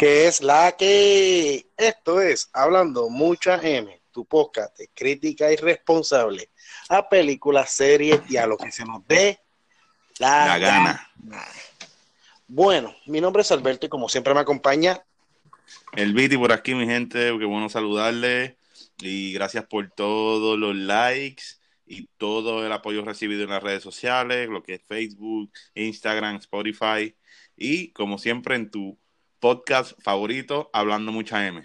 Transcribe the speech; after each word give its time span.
que 0.00 0.26
es 0.26 0.40
la 0.40 0.74
que 0.78 1.66
esto 1.76 2.22
es 2.22 2.48
Hablando 2.54 3.10
Mucha 3.10 3.60
M, 3.62 4.00
tu 4.10 4.24
podcast 4.24 4.74
de 4.78 4.88
crítica 4.94 5.52
irresponsable 5.52 6.48
a 6.88 7.06
películas, 7.06 7.70
series 7.70 8.18
y 8.30 8.38
a 8.38 8.46
lo 8.46 8.56
que 8.56 8.72
se 8.72 8.82
nos 8.86 9.06
dé 9.06 9.40
la, 10.18 10.46
La 10.46 10.58
gana. 10.58 11.10
Bueno, 12.48 12.96
mi 13.04 13.20
nombre 13.20 13.42
es 13.42 13.52
Alberto 13.52 13.84
y 13.84 13.88
como 13.90 14.08
siempre 14.08 14.32
me 14.32 14.40
acompaña 14.40 15.04
El 15.92 16.14
Viti 16.14 16.38
por 16.38 16.52
aquí, 16.52 16.74
mi 16.74 16.86
gente, 16.86 17.36
qué 17.38 17.44
bueno 17.44 17.68
saludarles 17.68 18.54
y 19.02 19.34
gracias 19.34 19.66
por 19.66 19.90
todos 19.90 20.58
los 20.58 20.74
likes 20.74 21.44
y 21.84 22.08
todo 22.16 22.64
el 22.64 22.72
apoyo 22.72 23.04
recibido 23.04 23.42
en 23.42 23.50
las 23.50 23.62
redes 23.62 23.82
sociales, 23.82 24.48
lo 24.48 24.62
que 24.62 24.76
es 24.76 24.82
Facebook, 24.82 25.52
Instagram, 25.74 26.36
Spotify 26.36 27.14
y 27.54 27.90
como 27.90 28.16
siempre 28.16 28.54
en 28.54 28.70
tu 28.70 28.98
podcast 29.40 29.92
favorito, 30.02 30.70
Hablando 30.72 31.10
Mucha 31.12 31.46
M. 31.46 31.62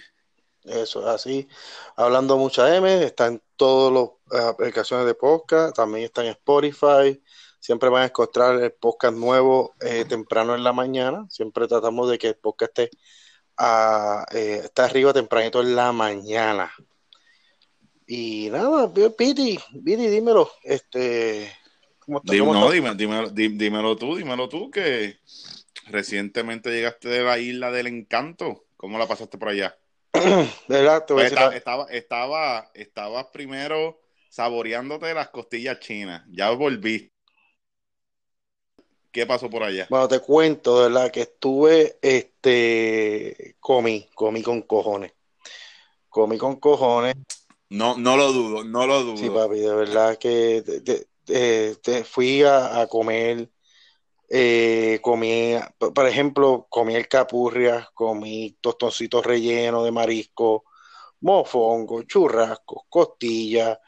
Eso 0.64 1.02
es 1.02 1.06
así. 1.08 1.48
Hablando 1.96 2.38
mucha 2.38 2.76
M, 2.76 3.04
está 3.04 3.28
en 3.28 3.40
todas 3.56 4.10
las 4.32 4.44
aplicaciones 4.46 5.06
de 5.06 5.14
podcast, 5.14 5.76
también 5.76 6.06
está 6.06 6.24
en 6.24 6.30
Spotify. 6.32 7.22
Siempre 7.60 7.90
van 7.90 8.02
a 8.04 8.06
encontrar 8.06 8.60
el 8.62 8.72
podcast 8.74 9.16
nuevo 9.16 9.76
eh, 9.82 10.06
temprano 10.06 10.56
en 10.56 10.64
la 10.64 10.74
mañana. 10.74 11.28
Siempre 11.30 11.68
tratamos 11.68 12.10
de 12.10 12.18
que 12.18 12.30
el 12.30 12.36
podcast 12.36 12.80
esté, 12.80 12.98
a, 13.58 14.26
eh, 14.32 14.62
esté 14.64 14.82
arriba 14.82 15.14
tempranito 15.14 15.62
en 15.62 15.76
la 15.76 15.92
mañana. 15.92 16.72
Y 18.08 18.50
nada, 18.52 18.92
Piti, 18.92 19.60
Piti, 19.84 20.08
dímelo. 20.08 20.50
Este, 20.64 21.52
¿cómo 22.00 22.20
está? 22.20 22.34
Dime- 22.34 22.46
¿Cómo 22.48 22.60
no, 22.60 22.72
está? 22.74 22.94
dímelo, 22.96 23.30
dí- 23.30 23.50
dímelo 23.58 23.96
tú, 23.96 24.16
dímelo 24.16 24.50
tú, 24.50 24.70
que 24.72 25.18
recientemente 25.86 26.72
llegaste 26.72 27.10
de 27.10 27.24
la 27.24 27.38
isla 27.40 27.72
del 27.72 27.88
encanto. 27.88 28.66
¿Cómo 28.78 28.98
la 28.98 29.08
pasaste 29.08 29.38
por 29.38 29.50
allá? 29.50 29.78
¿Verdad? 30.68 31.06
Te 31.06 31.14
voy 31.14 31.24
a 31.24 31.30
Pues 31.30 31.32
estaba, 31.56 31.88
estaba, 31.90 32.72
estabas 32.74 33.26
primero 33.32 34.00
saboreándote 34.30 35.14
las 35.14 35.30
costillas 35.30 35.80
chinas. 35.80 36.24
Ya 36.30 36.52
volviste. 36.52 37.10
¿Qué 39.12 39.26
pasó 39.26 39.50
por 39.50 39.64
allá? 39.64 39.88
Bueno, 39.90 40.10
te 40.10 40.20
cuento, 40.20 40.78
de 40.82 40.90
verdad, 40.90 41.10
que 41.10 41.22
estuve, 41.22 41.98
este, 42.02 43.56
comí, 43.62 44.10
comí 44.14 44.42
con 44.44 44.62
cojones. 44.64 45.14
Comí 46.10 46.38
con 46.38 46.58
cojones. 46.58 47.16
No, 47.70 47.98
no 47.98 48.18
lo 48.18 48.34
dudo, 48.34 48.64
no 48.66 48.86
lo 48.86 49.04
dudo. 49.04 49.18
Sí, 49.18 49.30
papi, 49.30 49.60
de 49.60 49.74
verdad 49.74 50.18
que 50.18 50.62
te- 50.66 50.82
te- 50.82 51.08
te- 51.26 51.76
te 51.78 52.04
fui 52.04 52.44
a, 52.44 52.82
a 52.82 52.88
comer, 52.88 53.50
eh, 54.30 55.00
comí, 55.02 55.56
por 55.78 56.08
ejemplo, 56.08 56.68
comí 56.70 56.96
el 56.96 57.08
capurria, 57.08 57.90
comí 57.94 58.58
tostoncitos 58.62 59.26
rellenos 59.26 59.84
de 59.84 59.92
marisco, 59.92 60.66
mofongo, 61.22 62.04
churrasco, 62.04 62.86
costilla, 62.90 63.80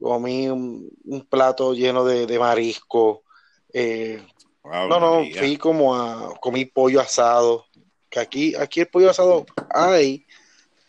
comí 0.00 0.48
un, 0.48 0.88
un 1.04 1.26
plato 1.26 1.74
lleno 1.74 2.04
de, 2.04 2.26
de 2.26 2.38
marisco, 2.38 3.24
eh, 3.72 4.22
no, 4.64 5.00
no, 5.00 5.24
fui 5.34 5.56
como 5.56 5.94
a 5.94 6.34
comí 6.40 6.66
pollo 6.66 7.00
asado, 7.00 7.66
que 8.10 8.20
aquí, 8.20 8.54
aquí 8.54 8.80
el 8.80 8.88
pollo 8.88 9.10
asado 9.10 9.46
hay, 9.70 10.26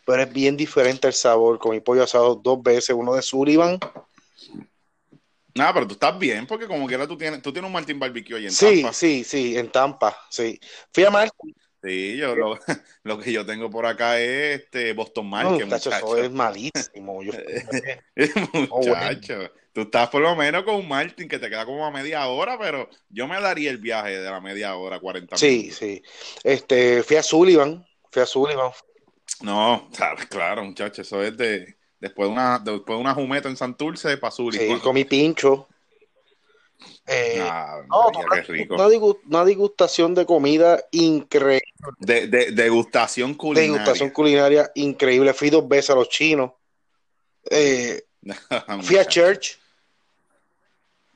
pero 0.05 0.23
es 0.23 0.33
bien 0.33 0.57
diferente 0.57 1.07
el 1.07 1.13
sabor. 1.13 1.59
Comí 1.59 1.79
pollo 1.79 2.03
asado 2.03 2.35
dos 2.35 2.61
veces, 2.61 2.95
uno 2.97 3.13
de 3.13 3.21
Sullivan. 3.21 3.79
Nada, 5.55 5.73
pero 5.73 5.87
tú 5.87 5.93
estás 5.93 6.17
bien, 6.19 6.47
porque 6.47 6.67
como 6.67 6.87
quiera 6.87 7.07
tú 7.07 7.17
tienes, 7.17 7.41
tú 7.41 7.51
tienes 7.51 7.67
un 7.67 7.73
Martín 7.73 7.99
Barbecue 7.99 8.37
ahí 8.37 8.45
en 8.47 8.51
Sí, 8.51 8.81
Tampa. 8.81 8.93
sí, 8.93 9.23
sí, 9.23 9.57
en 9.57 9.71
Tampa, 9.71 10.17
sí. 10.29 10.59
Fui 10.93 11.03
a 11.05 11.11
Martin, 11.11 11.53
Sí, 11.81 12.17
yo 12.17 12.35
lo, 12.35 12.57
lo 13.03 13.19
que 13.19 13.31
yo 13.31 13.45
tengo 13.45 13.69
por 13.69 13.85
acá 13.85 14.19
es 14.19 14.61
este 14.61 14.93
Boston 14.93 15.29
no, 15.37 15.59
Market, 15.59 15.65
muchacho, 15.65 15.91
eso 15.91 16.17
es 16.17 16.31
malísimo. 16.31 17.23
Yo, 17.23 17.31
Muchacho, 18.69 19.51
tú 19.73 19.81
estás 19.81 20.09
por 20.09 20.21
lo 20.21 20.35
menos 20.35 20.63
con 20.63 20.75
un 20.75 20.87
Martin 20.87 21.27
que 21.27 21.39
te 21.39 21.49
queda 21.49 21.65
como 21.65 21.85
a 21.85 21.91
media 21.91 22.27
hora, 22.27 22.57
pero 22.59 22.89
yo 23.09 23.27
me 23.27 23.39
daría 23.39 23.71
el 23.71 23.77
viaje 23.77 24.19
de 24.19 24.29
la 24.29 24.41
media 24.41 24.75
hora, 24.75 24.99
40 24.99 25.37
sí, 25.37 25.45
minutos. 25.45 25.77
sí. 25.77 26.01
Este, 26.43 27.03
fui 27.03 27.17
a 27.17 27.23
Sullivan, 27.23 27.85
fui 28.11 28.21
a 28.21 28.25
Sullivan. 28.25 28.71
No, 29.41 29.89
claro, 30.29 30.63
muchacho, 30.65 31.01
eso 31.01 31.23
es 31.23 31.37
de 31.37 31.78
después 31.99 32.27
de 32.29 32.33
una, 32.33 32.59
después 32.59 32.97
de 32.97 33.01
una 33.01 33.13
jumeta 33.13 33.49
en 33.49 33.57
Santurce 33.57 34.17
para 34.17 34.31
Sí, 34.31 34.37
Sullivan. 34.37 34.79
comí 34.79 35.05
pincho. 35.05 35.67
Eh, 37.05 37.39
Ah, 37.41 37.81
no, 37.87 38.11
qué 38.31 38.41
rico. 38.43 38.75
una 38.75 38.87
una 39.27 39.45
degustación 39.45 40.15
de 40.15 40.25
comida 40.25 40.81
increíble. 40.91 41.61
De, 41.99 42.27
de- 42.27 42.51
degustación 42.51 43.33
culinaria. 43.33 43.71
Degustación 43.73 44.09
culinaria 44.11 44.71
increíble. 44.75 45.33
Fui 45.33 45.49
dos 45.49 45.67
veces 45.67 45.89
a 45.89 45.95
los 45.95 46.09
chinos. 46.09 46.51
Eh, 47.49 48.03
fui 48.81 48.97
a 48.97 49.05
church. 49.05 49.57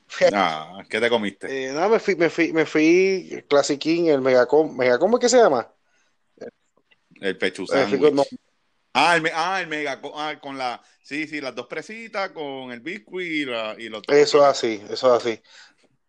Fui 0.06 0.26
a- 0.26 0.30
Ah, 0.32 0.84
¿qué 0.88 1.00
te 1.00 1.08
comiste? 1.08 1.46
eh, 1.68 1.72
nada, 1.72 1.88
me 1.88 1.98
fui, 1.98 2.14
me 2.16 2.28
fui, 2.28 2.52
me 2.52 2.66
fui 2.66 3.44
Classic 3.48 3.78
King, 3.80 4.06
el 4.06 4.20
Megacom, 4.20 4.76
Megacom, 4.76 5.14
¿es 5.14 5.20
que 5.20 5.28
se 5.28 5.38
llama? 5.38 5.70
El 7.20 7.38
pechu 7.38 7.64
no, 8.12 8.24
Ah, 8.94 9.16
el, 9.16 9.28
ah, 9.34 9.60
el 9.60 9.66
mega, 9.66 10.00
ah, 10.14 10.38
con 10.40 10.56
la, 10.56 10.80
sí, 11.02 11.26
sí, 11.26 11.40
las 11.40 11.54
dos 11.54 11.66
presitas, 11.66 12.30
con 12.30 12.70
el 12.70 12.80
biscuit 12.80 13.26
y, 13.26 13.44
la, 13.44 13.74
y 13.76 13.88
los 13.88 14.02
eso 14.08 14.38
es 14.38 14.44
así, 14.44 14.80
eso 14.88 15.14
es 15.16 15.22
así. 15.26 15.42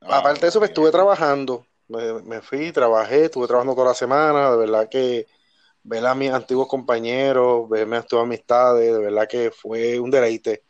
Ah, 0.01 0.19
Aparte 0.19 0.41
de 0.41 0.47
eso, 0.49 0.59
pues, 0.59 0.69
estuve 0.69 0.91
trabajando. 0.91 1.65
Me, 1.87 2.13
me 2.23 2.41
fui, 2.41 2.71
trabajé, 2.71 3.25
estuve 3.25 3.47
trabajando 3.47 3.73
toda 3.75 3.89
la 3.89 3.93
semana. 3.95 4.51
De 4.51 4.57
verdad 4.57 4.87
que 4.89 5.25
ver 5.83 6.05
a 6.05 6.15
mis 6.15 6.31
antiguos 6.31 6.67
compañeros, 6.67 7.67
ver 7.69 7.87
mis 7.87 7.99
antiguas 7.99 8.25
amistades, 8.25 8.93
de 8.93 8.99
verdad 8.99 9.27
que 9.27 9.51
fue 9.51 9.99
un 9.99 10.11
deleite. 10.11 10.63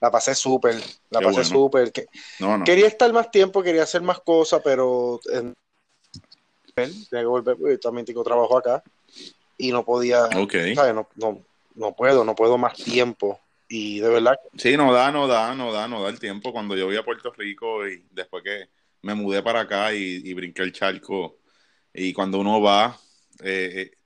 La 0.00 0.10
pasé 0.10 0.34
súper, 0.34 0.74
la 1.10 1.20
Qué 1.20 1.24
pasé 1.24 1.34
bueno. 1.36 1.48
súper. 1.50 1.92
Que- 1.92 2.06
No, 2.40 2.58
no. 2.58 2.64
Quería 2.64 2.86
estar 2.86 3.12
más 3.12 3.30
tiempo, 3.30 3.62
quería 3.62 3.84
hacer 3.84 4.02
más 4.02 4.20
cosas, 4.20 4.60
pero 4.64 5.20
en- 5.32 5.54
tenía 6.74 7.02
que 7.10 7.24
volver, 7.26 7.56
porque 7.56 7.78
también 7.78 8.04
tengo 8.06 8.22
trabajo 8.22 8.56
acá 8.58 8.82
y 9.58 9.70
no 9.72 9.84
podía, 9.84 10.24
Ok. 10.36 10.54
¿sabes? 10.74 10.94
No, 10.94 11.08
no, 11.16 11.38
no 11.74 11.94
puedo, 11.94 12.24
no 12.24 12.34
puedo 12.34 12.58
más 12.58 12.74
tiempo. 12.74 13.40
Y 13.68 14.00
de 14.00 14.08
verdad, 14.08 14.36
Sí, 14.56 14.76
no 14.76 14.92
da, 14.92 15.10
no 15.10 15.26
da, 15.26 15.54
no 15.54 15.72
da, 15.72 15.88
no 15.88 16.02
da 16.02 16.10
el 16.10 16.18
tiempo. 16.20 16.52
Cuando 16.52 16.76
yo 16.76 16.86
voy 16.86 16.96
a 16.96 17.04
Puerto 17.04 17.32
Rico 17.32 17.86
y 17.88 18.04
después 18.10 18.42
que 18.44 18.68
me 19.02 19.14
mudé 19.14 19.42
para 19.42 19.60
acá 19.60 19.94
y, 19.94 20.20
y 20.24 20.34
brinqué 20.34 20.62
el 20.62 20.72
charco, 20.72 21.38
y 21.94 22.12
cuando 22.12 22.38
uno 22.38 22.60
va, 22.60 22.98
eh, 23.42 23.90
eh, 23.92 23.96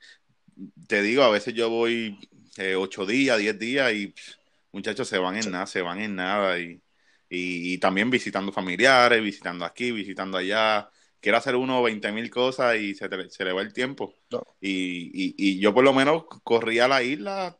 te 0.86 1.02
digo, 1.02 1.22
a 1.22 1.30
veces 1.30 1.54
yo 1.54 1.68
voy 1.70 2.18
eh, 2.56 2.74
ocho 2.76 3.06
días, 3.06 3.38
diez 3.38 3.58
días 3.58 3.92
y 3.92 4.08
pff, 4.08 4.34
muchachos 4.72 5.08
se 5.08 5.18
van 5.18 5.36
en 5.36 5.50
nada, 5.50 5.66
se 5.66 5.82
van 5.82 6.00
en 6.00 6.14
nada 6.16 6.58
y, 6.58 6.80
y, 7.28 7.74
y 7.74 7.78
también 7.78 8.10
visitando 8.10 8.52
familiares, 8.52 9.22
visitando 9.22 9.64
aquí, 9.64 9.92
visitando 9.92 10.38
allá. 10.38 10.88
Quiere 11.20 11.38
hacer 11.38 11.56
uno 11.56 11.82
20 11.82 12.12
mil 12.12 12.30
cosas 12.30 12.76
y 12.76 12.94
se, 12.94 13.08
te- 13.08 13.30
se 13.30 13.44
le 13.44 13.52
va 13.52 13.62
el 13.62 13.72
tiempo. 13.72 14.14
No. 14.30 14.42
Y, 14.60 15.10
y, 15.12 15.34
y 15.36 15.60
yo 15.60 15.74
por 15.74 15.84
lo 15.84 15.92
menos 15.92 16.24
corría 16.44 16.86
a 16.86 16.88
la 16.88 17.02
isla, 17.02 17.58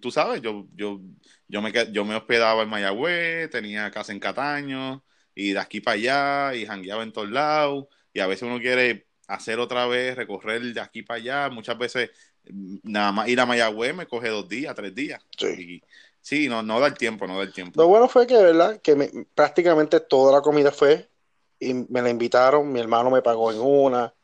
tú 0.00 0.10
sabes, 0.10 0.40
yo, 0.42 0.66
yo, 0.74 1.00
yo, 1.46 1.62
me, 1.62 1.72
yo 1.92 2.04
me 2.04 2.14
hospedaba 2.16 2.62
en 2.62 2.68
Mayagüez, 2.68 3.50
tenía 3.50 3.90
casa 3.90 4.12
en 4.12 4.20
Cataño, 4.20 5.04
y 5.34 5.52
de 5.52 5.58
aquí 5.58 5.80
para 5.80 5.94
allá, 5.94 6.54
y 6.54 6.66
jangueaba 6.66 7.02
en 7.02 7.12
todos 7.12 7.30
lados, 7.30 7.86
y 8.12 8.20
a 8.20 8.26
veces 8.26 8.42
uno 8.48 8.58
quiere 8.58 9.06
hacer 9.26 9.58
otra 9.60 9.86
vez, 9.86 10.16
recorrer 10.16 10.62
de 10.62 10.80
aquí 10.80 11.02
para 11.02 11.18
allá, 11.20 11.50
muchas 11.50 11.76
veces 11.78 12.10
mm, 12.50 12.76
nada 12.84 13.12
más 13.12 13.28
ir 13.28 13.40
a 13.40 13.46
Mayagüez 13.46 13.94
me 13.94 14.06
coge 14.06 14.28
dos 14.28 14.48
días, 14.48 14.74
tres 14.74 14.94
días. 14.94 15.22
Sí. 15.38 15.46
Y, 15.46 15.82
sí, 16.20 16.48
no, 16.48 16.62
no 16.62 16.80
da 16.80 16.86
el 16.88 16.94
tiempo, 16.94 17.26
no 17.26 17.36
da 17.36 17.42
el 17.44 17.52
tiempo. 17.52 17.80
Lo 17.80 17.88
bueno 17.88 18.08
fue 18.08 18.26
que, 18.26 18.36
¿verdad? 18.36 18.80
Que 18.82 18.94
me- 18.96 19.10
prácticamente 19.34 20.00
toda 20.00 20.32
la 20.32 20.42
comida 20.42 20.72
fue 20.72 21.10
y 21.58 21.74
me 21.74 22.02
la 22.02 22.10
invitaron, 22.10 22.70
mi 22.70 22.80
hermano 22.80 23.10
me 23.10 23.22
pagó 23.22 23.52
en 23.52 23.60
una, 23.60 24.14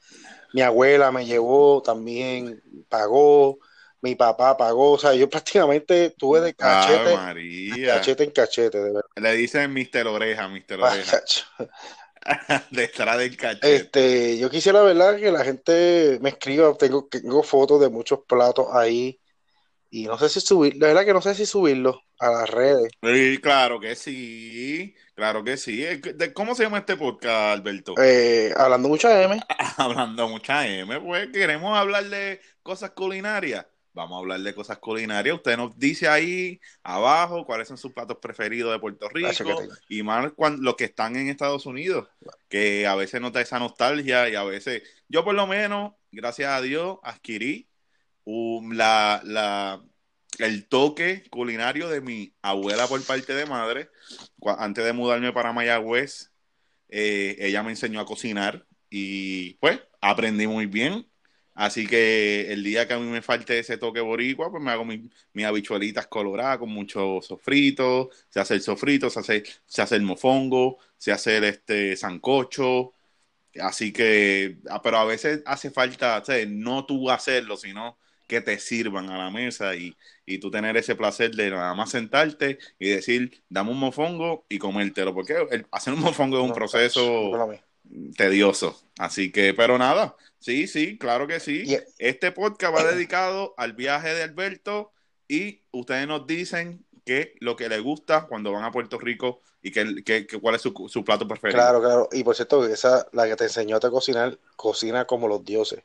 mi 0.52 0.62
abuela 0.62 1.10
me 1.10 1.26
llevó 1.26 1.82
también, 1.82 2.62
pagó, 2.88 3.58
mi 4.00 4.14
papá 4.14 4.56
pagó, 4.56 4.92
o 4.92 4.98
sea, 4.98 5.14
yo 5.14 5.28
prácticamente 5.30 6.10
tuve 6.10 6.40
de 6.40 6.54
cachete, 6.54 7.86
cachete 7.86 8.24
en 8.24 8.30
cachete, 8.30 8.78
de 8.78 8.84
verdad. 8.84 9.02
Le 9.16 9.32
dicen 9.34 9.72
Mister 9.72 10.06
Oreja, 10.06 10.48
Mister 10.48 10.80
Oreja. 10.80 11.22
Detrás 12.70 13.18
del 13.18 13.36
cachete. 13.36 13.74
Este, 13.76 14.38
yo 14.38 14.48
quisiera, 14.48 14.82
¿verdad? 14.82 15.16
Que 15.16 15.30
la 15.30 15.44
gente 15.44 16.18
me 16.22 16.30
escriba, 16.30 16.72
tengo, 16.74 17.08
tengo 17.10 17.42
fotos 17.42 17.80
de 17.80 17.88
muchos 17.88 18.20
platos 18.26 18.68
ahí 18.72 19.20
y 19.90 20.04
no 20.06 20.18
sé 20.18 20.28
si 20.28 20.40
subir, 20.40 20.76
la 20.76 20.88
verdad 20.88 21.04
que 21.04 21.12
no 21.12 21.22
sé 21.22 21.34
si 21.34 21.46
subirlos 21.46 21.96
a 22.24 22.30
las 22.30 22.50
redes. 22.50 22.90
Sí, 23.02 23.38
claro 23.38 23.78
que 23.80 23.94
sí, 23.96 24.94
claro 25.14 25.44
que 25.44 25.56
sí. 25.56 25.84
Eh, 25.84 25.98
¿de- 25.98 26.32
¿Cómo 26.32 26.54
se 26.54 26.64
llama 26.64 26.78
este 26.78 26.96
podcast, 26.96 27.58
Alberto? 27.58 27.94
Eh, 28.02 28.52
hablando 28.56 28.88
mucha 28.88 29.22
M, 29.22 29.40
Hablando 29.76 30.28
mucha 30.28 30.66
M, 30.66 31.00
pues 31.00 31.28
queremos 31.32 31.76
hablar 31.76 32.04
de 32.04 32.40
cosas 32.62 32.90
culinarias. 32.90 33.66
Vamos 33.92 34.16
a 34.16 34.18
hablar 34.20 34.40
de 34.40 34.54
cosas 34.54 34.78
culinarias. 34.78 35.36
Usted 35.36 35.56
nos 35.56 35.78
dice 35.78 36.08
ahí 36.08 36.60
abajo 36.82 37.46
cuáles 37.46 37.68
son 37.68 37.78
sus 37.78 37.92
platos 37.92 38.16
preferidos 38.20 38.72
de 38.72 38.80
Puerto 38.80 39.08
Rico 39.08 39.28
y 39.88 40.02
más 40.02 40.32
cuando, 40.32 40.62
los 40.62 40.74
que 40.74 40.84
están 40.84 41.14
en 41.14 41.28
Estados 41.28 41.64
Unidos, 41.66 42.08
que 42.48 42.88
a 42.88 42.96
veces 42.96 43.20
nos 43.20 43.32
da 43.32 43.40
esa 43.40 43.60
nostalgia 43.60 44.28
y 44.28 44.34
a 44.34 44.42
veces, 44.42 44.82
yo 45.08 45.22
por 45.24 45.34
lo 45.36 45.46
menos, 45.46 45.92
gracias 46.10 46.50
a 46.50 46.60
Dios, 46.60 46.98
adquirí 47.04 47.68
la, 48.26 49.20
la, 49.24 49.84
el 50.38 50.66
toque 50.66 51.24
culinario 51.30 51.88
de 51.88 52.00
mi 52.00 52.34
abuela 52.42 52.86
por 52.86 53.02
parte 53.04 53.34
de 53.34 53.46
madre. 53.46 53.90
Antes 54.58 54.84
de 54.84 54.92
mudarme 54.92 55.32
para 55.32 55.52
Mayagüez, 55.52 56.32
eh, 56.88 57.36
ella 57.40 57.62
me 57.62 57.70
enseñó 57.70 58.00
a 58.00 58.06
cocinar 58.06 58.66
y 58.90 59.54
pues 59.54 59.80
aprendí 60.00 60.46
muy 60.46 60.66
bien. 60.66 61.06
Así 61.54 61.86
que 61.86 62.52
el 62.52 62.64
día 62.64 62.88
que 62.88 62.94
a 62.94 62.98
mí 62.98 63.06
me 63.06 63.22
falte 63.22 63.58
ese 63.60 63.78
toque 63.78 64.00
boricua, 64.00 64.50
pues 64.50 64.62
me 64.62 64.72
hago 64.72 64.84
mis 64.84 65.00
mi 65.32 65.44
habichuelitas 65.44 66.06
coloradas 66.08 66.58
con 66.58 66.70
mucho 66.70 67.20
sofrito, 67.22 68.10
se 68.28 68.40
hace 68.40 68.54
el 68.54 68.62
sofrito, 68.62 69.08
se 69.08 69.20
hace, 69.20 69.44
se 69.66 69.82
hace 69.82 69.96
el 69.96 70.02
mofongo, 70.02 70.78
se 70.98 71.12
hace 71.12 71.36
el 71.38 71.44
este 71.44 71.96
sancocho. 71.96 72.94
Así 73.60 73.92
que, 73.92 74.58
ah, 74.68 74.82
pero 74.82 74.98
a 74.98 75.04
veces 75.04 75.42
hace 75.46 75.70
falta, 75.70 76.22
no 76.48 76.86
tú 76.86 77.10
hacerlo, 77.10 77.56
sino 77.56 77.98
que 78.26 78.40
te 78.40 78.58
sirvan 78.58 79.10
a 79.10 79.18
la 79.18 79.30
mesa 79.30 79.74
y, 79.74 79.96
y 80.26 80.38
tú 80.38 80.50
tener 80.50 80.76
ese 80.76 80.94
placer 80.94 81.32
de 81.32 81.50
nada 81.50 81.74
más 81.74 81.90
sentarte 81.90 82.58
y 82.78 82.88
decir, 82.88 83.42
dame 83.48 83.70
un 83.70 83.78
mofongo 83.78 84.44
y 84.48 84.58
comértelo, 84.58 85.14
porque 85.14 85.36
hacer 85.70 85.94
un 85.94 86.00
mofongo 86.00 86.38
es 86.38 86.44
un 86.44 86.54
proceso 86.54 87.32
tedioso. 88.16 88.80
Así 88.98 89.30
que, 89.30 89.54
pero 89.54 89.78
nada, 89.78 90.16
sí, 90.38 90.66
sí, 90.66 90.98
claro 90.98 91.26
que 91.26 91.40
sí. 91.40 91.76
Este 91.98 92.32
podcast 92.32 92.74
va 92.74 92.84
dedicado 92.84 93.54
al 93.56 93.74
viaje 93.74 94.14
de 94.14 94.22
Alberto 94.22 94.92
y 95.28 95.62
ustedes 95.70 96.06
nos 96.06 96.26
dicen 96.26 96.84
qué 97.04 97.34
lo 97.40 97.56
que 97.56 97.68
les 97.68 97.82
gusta 97.82 98.26
cuando 98.26 98.52
van 98.52 98.64
a 98.64 98.72
Puerto 98.72 98.98
Rico 98.98 99.40
y 99.62 99.70
qué, 99.70 100.26
cuál 100.40 100.54
es 100.54 100.62
su, 100.62 100.72
su, 100.88 101.04
plato 101.04 101.26
preferido. 101.26 101.58
Claro, 101.58 101.80
claro. 101.80 102.08
Y 102.12 102.22
por 102.22 102.34
cierto, 102.34 102.66
esa, 102.66 103.06
la 103.12 103.26
que 103.26 103.36
te 103.36 103.44
enseñó 103.44 103.76
a 103.76 103.80
cocinar, 103.80 104.38
cocina 104.56 105.06
como 105.06 105.26
los 105.26 105.44
dioses. 105.44 105.82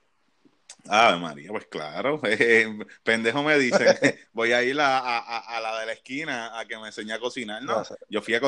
Ah, 0.88 1.18
María, 1.20 1.50
pues 1.50 1.66
claro. 1.68 2.22
pendejo 3.04 3.44
me 3.44 3.58
dicen, 3.58 3.88
voy 4.34 4.54
a 4.54 4.64
ir 4.64 4.80
a, 4.80 5.60
la 5.62 5.80
de 5.80 5.86
la 5.86 5.92
esquina 5.92 6.60
a 6.60 6.66
que 6.66 6.78
me 6.78 6.88
enseñe 6.88 7.12
a 7.12 7.20
cocinar, 7.20 7.62
¿no? 7.64 7.84
Yo 8.10 8.22
fui 8.22 8.34
a, 8.36 8.42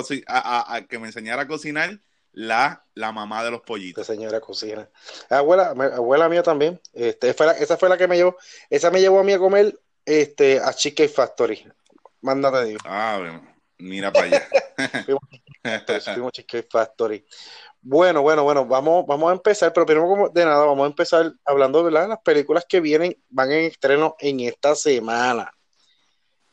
a, 0.76 0.82
que 0.88 1.00
me 1.00 1.08
enseñara 1.08 1.44
a 1.44 1.48
cocinar 1.48 2.00
la, 2.32 2.86
la 2.94 3.12
mamá 3.12 3.44
de 3.44 3.52
los 3.52 3.62
pollitos. 3.62 4.08
La 4.08 4.16
señora 4.16 4.40
cocina. 4.40 4.90
Abuela, 5.30 5.70
abuela 5.70 6.30
mía 6.30 6.44
también. 6.44 6.80
Este, 6.94 7.34
fue 7.34 7.48
esa 7.62 7.78
fue 7.78 7.90
la 7.90 7.98
que 7.98 8.08
me 8.08 8.16
llevó. 8.16 8.38
Esa 8.70 8.90
me 8.90 9.02
llevó 9.02 9.20
a 9.20 9.24
mí 9.24 9.34
a 9.34 9.40
comer 9.40 9.78
este, 10.06 10.60
a 10.60 10.74
Chicken 10.74 11.10
Factory. 11.10 11.68
Mándate, 12.22 12.66
digo. 12.66 12.80
Ah, 12.86 13.42
mira 13.78 14.12
para 14.12 14.26
allá. 14.26 14.48
fuimos, 15.62 16.32
Chicken 16.34 16.66
Factory. 16.70 17.26
Bueno, 17.82 18.22
bueno, 18.22 18.44
bueno, 18.44 18.66
vamos, 18.66 19.06
vamos 19.08 19.32
a 19.32 19.34
empezar, 19.34 19.74
pero 19.74 19.86
primero 19.86 20.30
de 20.32 20.46
nada, 20.46 20.66
vamos 20.66 20.84
a 20.84 20.88
empezar 20.88 21.34
hablando 21.46 21.84
de 21.84 21.92
las 21.92 22.20
películas 22.20 22.66
que 22.70 22.80
vienen, 22.80 23.18
van 23.30 23.52
en 23.52 23.66
estreno 23.66 24.16
en 24.20 24.40
esta 24.42 24.76
semana. 24.76 25.52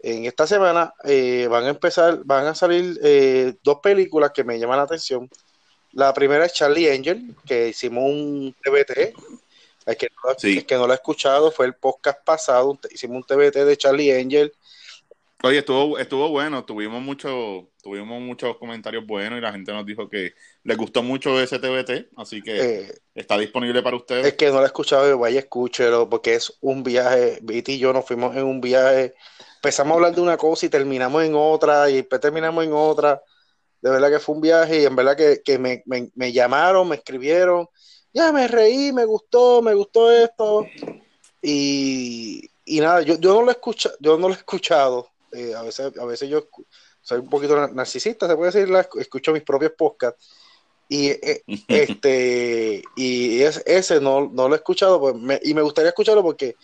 En 0.00 0.25
esta 0.25 0.46
semana 0.46 0.94
eh, 1.05 1.46
van 1.50 1.64
a 1.64 1.69
empezar, 1.70 2.20
van 2.25 2.46
a 2.46 2.55
salir 2.55 2.99
eh, 3.02 3.55
dos 3.62 3.81
películas 3.82 4.31
que 4.32 4.44
me 4.44 4.58
llaman 4.58 4.78
la 4.78 4.84
atención. 4.84 5.28
La 5.93 6.14
primera 6.14 6.46
es 6.46 6.52
Charlie 6.52 6.90
Angel, 6.90 7.34
que 7.46 7.69
hicimos 7.69 8.04
un 8.04 8.54
TBT. 8.62 9.14
El 9.87 9.96
que, 9.96 10.08
no, 10.25 10.64
que 10.66 10.75
no 10.76 10.87
lo 10.87 10.93
ha 10.93 10.96
escuchado 10.96 11.50
fue 11.50 11.66
el 11.66 11.75
podcast 11.75 12.25
pasado. 12.25 12.78
Hicimos 12.90 13.16
un 13.16 13.25
TBT 13.25 13.56
de 13.64 13.76
Charlie 13.76 14.12
Angel. 14.12 14.52
Oye, 15.43 15.58
estuvo, 15.58 15.99
estuvo 15.99 16.29
bueno. 16.29 16.64
Tuvimos, 16.64 17.00
mucho, 17.00 17.69
tuvimos 17.82 18.20
muchos 18.20 18.56
comentarios 18.56 19.06
buenos 19.06 19.38
y 19.38 19.43
la 19.43 19.52
gente 19.52 19.73
nos 19.73 19.87
dijo 19.87 20.08
que 20.08 20.35
les 20.64 20.76
gustó 20.76 21.02
mucho 21.02 21.40
ese 21.40 21.58
TBT. 21.58 22.11
Así 22.17 22.43
que 22.43 22.61
eh, 22.61 22.94
está 23.14 23.38
disponible 23.38 23.82
para 23.82 23.96
ustedes. 23.96 24.26
Es 24.26 24.35
que 24.35 24.46
no 24.46 24.55
lo 24.55 24.62
ha 24.62 24.67
escuchado, 24.67 25.19
vaya, 25.19 25.40
escúchelo, 25.40 26.08
porque 26.08 26.35
es 26.35 26.56
un 26.61 26.82
viaje. 26.82 27.38
Viti 27.43 27.73
y 27.73 27.79
yo 27.79 27.93
nos 27.93 28.05
fuimos 28.05 28.37
en 28.37 28.44
un 28.44 28.61
viaje. 28.61 29.14
Empezamos 29.56 29.93
a 29.93 29.94
hablar 29.94 30.14
de 30.14 30.20
una 30.20 30.37
cosa 30.37 30.67
y 30.67 30.69
terminamos 30.69 31.23
en 31.25 31.35
otra, 31.35 31.88
y 31.88 31.96
después 31.96 32.20
terminamos 32.20 32.64
en 32.64 32.73
otra 32.73 33.23
de 33.81 33.90
verdad 33.90 34.11
que 34.11 34.19
fue 34.19 34.35
un 34.35 34.40
viaje 34.40 34.82
y 34.82 34.85
en 34.85 34.96
verdad 34.96 35.17
que, 35.17 35.58
me, 35.58 36.32
llamaron, 36.32 36.88
me 36.88 36.96
escribieron, 36.96 37.69
ya 38.12 38.32
me 38.32 38.49
reí, 38.49 38.93
me 38.93 39.05
gustó, 39.05 39.62
me 39.62 39.75
gustó 39.75 40.11
esto. 40.11 40.67
Y, 41.40 42.50
nada, 42.67 43.02
yo, 43.02 43.19
yo 43.19 43.35
no 43.35 43.43
lo 43.43 43.50
he 43.50 43.52
escuchado, 43.52 43.94
yo 44.00 44.19
no 44.19 44.29
lo 44.29 44.35
he 44.35 44.38
escuchado. 44.38 45.08
Eh, 45.38 45.55
a 45.55 45.62
veces, 45.62 45.96
a 45.96 46.05
veces 46.05 46.29
yo 46.29 46.49
soy 47.00 47.20
un 47.20 47.29
poquito 47.29 47.69
narcisista, 47.69 48.26
se 48.26 48.35
puede 48.35 48.50
decir, 48.50 48.75
escucho 48.99 49.32
mis 49.32 49.44
propios 49.44 49.73
podcasts. 49.79 50.29
Y 50.88 51.08
eh, 51.11 51.44
este 51.69 52.82
y 52.96 53.43
ese 53.43 54.00
no, 54.00 54.23
lo 54.23 54.52
he 54.52 54.56
escuchado 54.56 54.99
pues 54.99 55.14
y 55.44 55.55
me 55.55 55.62
gustaría 55.62 55.90
escucharlo 55.90 56.23
porque 56.23 56.56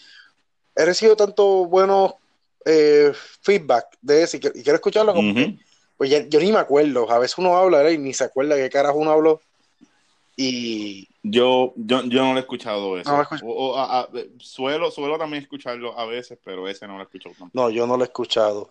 he 0.75 0.85
recibido 0.85 1.15
tanto 1.15 1.67
buenos 1.67 2.15
eh, 2.65 3.13
feedback 3.43 3.87
de 4.01 4.23
ese 4.23 4.39
y, 4.39 4.41
quiero 4.41 4.75
escucharlo 4.75 5.15
como 5.15 5.33
pues 5.97 6.11
yo 6.29 6.41
ni 6.41 6.51
me 6.51 6.59
acuerdo. 6.59 7.09
A 7.11 7.21
veces 7.21 7.39
uno 7.39 7.57
habla 7.57 7.89
y 7.93 7.99
ni 7.99 8.13
se 8.13 8.25
acuerda 8.25 8.57
qué 8.57 8.69
carajo 8.69 8.99
uno 8.99 9.13
habló. 9.13 9.41
Y. 10.37 11.09
Yo, 11.23 11.73
yo, 11.77 12.03
yo 12.05 12.23
no 12.23 12.33
lo 12.33 12.39
he 12.39 12.43
escuchado 12.43 12.99
eso. 12.99 13.23
suelo, 14.39 14.91
suelo 14.91 15.19
también 15.19 15.43
escucharlo 15.43 15.99
a 15.99 16.05
veces, 16.05 16.39
pero 16.45 16.69
ese 16.69 16.87
no 16.87 16.95
lo 16.95 17.01
he 17.01 17.05
escuchado 17.05 17.51
No, 17.53 17.71
yo 17.71 17.87
no 17.87 17.97
lo 17.97 18.05
he 18.05 18.07
escuchado. 18.07 18.69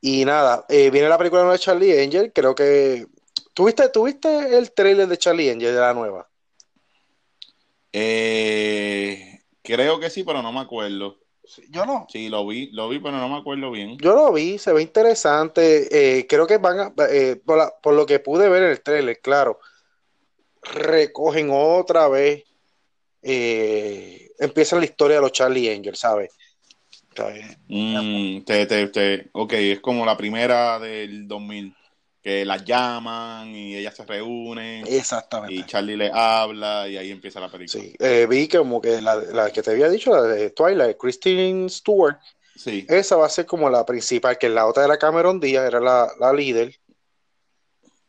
Y 0.00 0.24
nada, 0.24 0.64
eh, 0.68 0.90
viene 0.90 1.08
la 1.08 1.18
película 1.18 1.42
nueva 1.42 1.54
de 1.54 1.60
Charlie 1.60 2.00
Angel. 2.02 2.32
Creo 2.32 2.54
que. 2.54 3.06
¿Tuviste, 3.54 3.88
¿Tuviste 3.90 4.56
el 4.56 4.72
trailer 4.72 5.06
de 5.06 5.18
Charlie 5.18 5.50
Angel 5.50 5.74
de 5.74 5.80
la 5.80 5.94
nueva? 5.94 6.28
Eh, 7.92 9.40
creo 9.62 10.00
que 10.00 10.10
sí, 10.10 10.24
pero 10.24 10.42
no 10.42 10.52
me 10.52 10.60
acuerdo. 10.60 11.18
Yo 11.70 11.84
no. 11.84 12.06
Sí, 12.08 12.28
lo 12.28 12.46
vi, 12.46 12.70
lo 12.70 12.88
vi, 12.88 12.98
pero 12.98 13.16
no 13.18 13.28
me 13.28 13.38
acuerdo 13.38 13.70
bien. 13.70 13.98
Yo 13.98 14.14
lo 14.14 14.32
vi, 14.32 14.58
se 14.58 14.72
ve 14.72 14.82
interesante. 14.82 16.18
Eh, 16.18 16.26
creo 16.26 16.46
que 16.46 16.58
van 16.58 16.78
a, 16.80 16.92
eh, 17.10 17.40
por, 17.44 17.94
lo 17.94 18.06
que 18.06 18.20
pude 18.20 18.48
ver 18.48 18.62
en 18.62 18.70
el 18.70 18.80
trailer, 18.80 19.20
claro, 19.20 19.58
recogen 20.62 21.50
otra 21.50 22.08
vez, 22.08 22.44
eh, 23.22 24.30
empieza 24.38 24.78
la 24.78 24.84
historia 24.84 25.16
de 25.16 25.22
los 25.22 25.32
Charlie 25.32 25.70
Angels, 25.70 25.98
¿sabes? 25.98 26.32
Mm, 27.68 28.42
te, 28.42 28.66
te, 28.66 29.28
ok, 29.32 29.52
es 29.52 29.80
como 29.80 30.06
la 30.06 30.16
primera 30.16 30.78
del 30.78 31.28
2000 31.28 31.74
que 32.22 32.44
las 32.44 32.64
llaman 32.64 33.48
y 33.54 33.76
ellas 33.76 33.96
se 33.96 34.04
reúnen. 34.04 34.86
Exactamente. 34.86 35.54
Y 35.54 35.66
Charlie 35.66 35.96
le 35.96 36.10
habla 36.12 36.88
y 36.88 36.96
ahí 36.96 37.10
empieza 37.10 37.40
la 37.40 37.50
película. 37.50 37.82
Sí, 37.82 37.94
eh, 37.98 38.26
vi 38.30 38.46
como 38.46 38.80
que 38.80 39.02
la, 39.02 39.50
que 39.52 39.62
te 39.62 39.72
había 39.72 39.88
dicho, 39.88 40.14
la 40.14 40.22
de 40.22 40.50
Twilight, 40.50 40.96
Christine 40.96 41.68
Stewart. 41.68 42.16
Sí. 42.54 42.86
Esa 42.88 43.16
va 43.16 43.26
a 43.26 43.30
ser 43.30 43.46
como 43.46 43.68
la 43.68 43.84
principal, 43.84 44.38
que 44.38 44.48
la 44.48 44.66
otra 44.66 44.84
era 44.84 44.98
Cameron 44.98 45.40
Díaz, 45.40 45.66
era 45.66 45.80
la, 45.80 46.32
líder. 46.32 46.72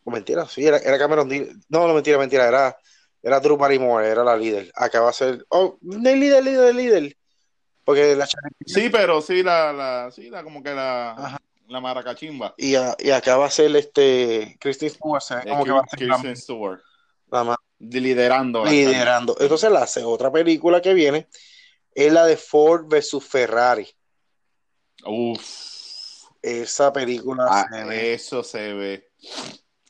Mentira, 0.06 0.48
sí, 0.48 0.66
era, 0.66 0.80
Cameron 0.98 1.30
Díaz. 1.30 1.50
No, 1.70 1.88
no, 1.88 1.94
mentira, 1.94 2.18
mentira, 2.18 2.48
era, 2.48 2.78
era 3.22 3.40
Drew 3.40 3.58
Barrymore, 3.58 4.08
era 4.08 4.24
la 4.24 4.36
líder. 4.36 4.72
Acá 4.76 5.02
va 5.02 5.10
a 5.10 5.14
ser, 5.14 5.46
oh, 5.50 5.78
no 5.82 5.98
líder, 5.98 6.44
líder, 6.44 6.76
líder. 6.76 7.18
Porque 7.84 8.16
la 8.16 8.28
Sí, 8.66 8.90
pero 8.90 9.22
sí, 9.22 9.44
la, 9.44 9.74
la, 9.74 10.12
sí, 10.12 10.30
la 10.30 10.44
como 10.44 10.64
que 10.64 10.74
la 10.74 11.40
la 11.68 11.80
maracachimba. 11.82 12.54
Y, 12.58 12.74
y 12.74 13.12
acá 13.12 13.38
va 13.38 13.48
a 13.48 13.52
ser 13.52 13.76
este 13.76 14.58
Kristen 14.60 14.90
Stewart, 14.90 15.24
como 15.48 15.66
que 15.66 15.72
va 15.72 15.82
a 15.82 15.88
ser 15.88 16.00
Kristen 16.08 16.38
Stewart. 16.38 16.82
liderando. 17.80 18.66
Liderando. 18.66 19.36
Entonces 19.40 19.72
la 19.72 19.84
hace 19.84 20.04
otra 20.04 20.32
película 20.32 20.82
que 20.82 20.94
viene 20.94 21.28
es 21.94 22.12
la 22.12 22.26
de 22.26 22.38
Ford 22.38 22.86
versus 22.88 23.26
Ferrari. 23.26 23.88
Uf. 25.06 25.42
Esa 26.42 26.92
película 26.92 27.48
ah, 27.50 27.68
se 27.72 27.84
ve. 27.86 28.14
Eso 28.14 28.44
se 28.44 28.74
ve. 28.74 29.12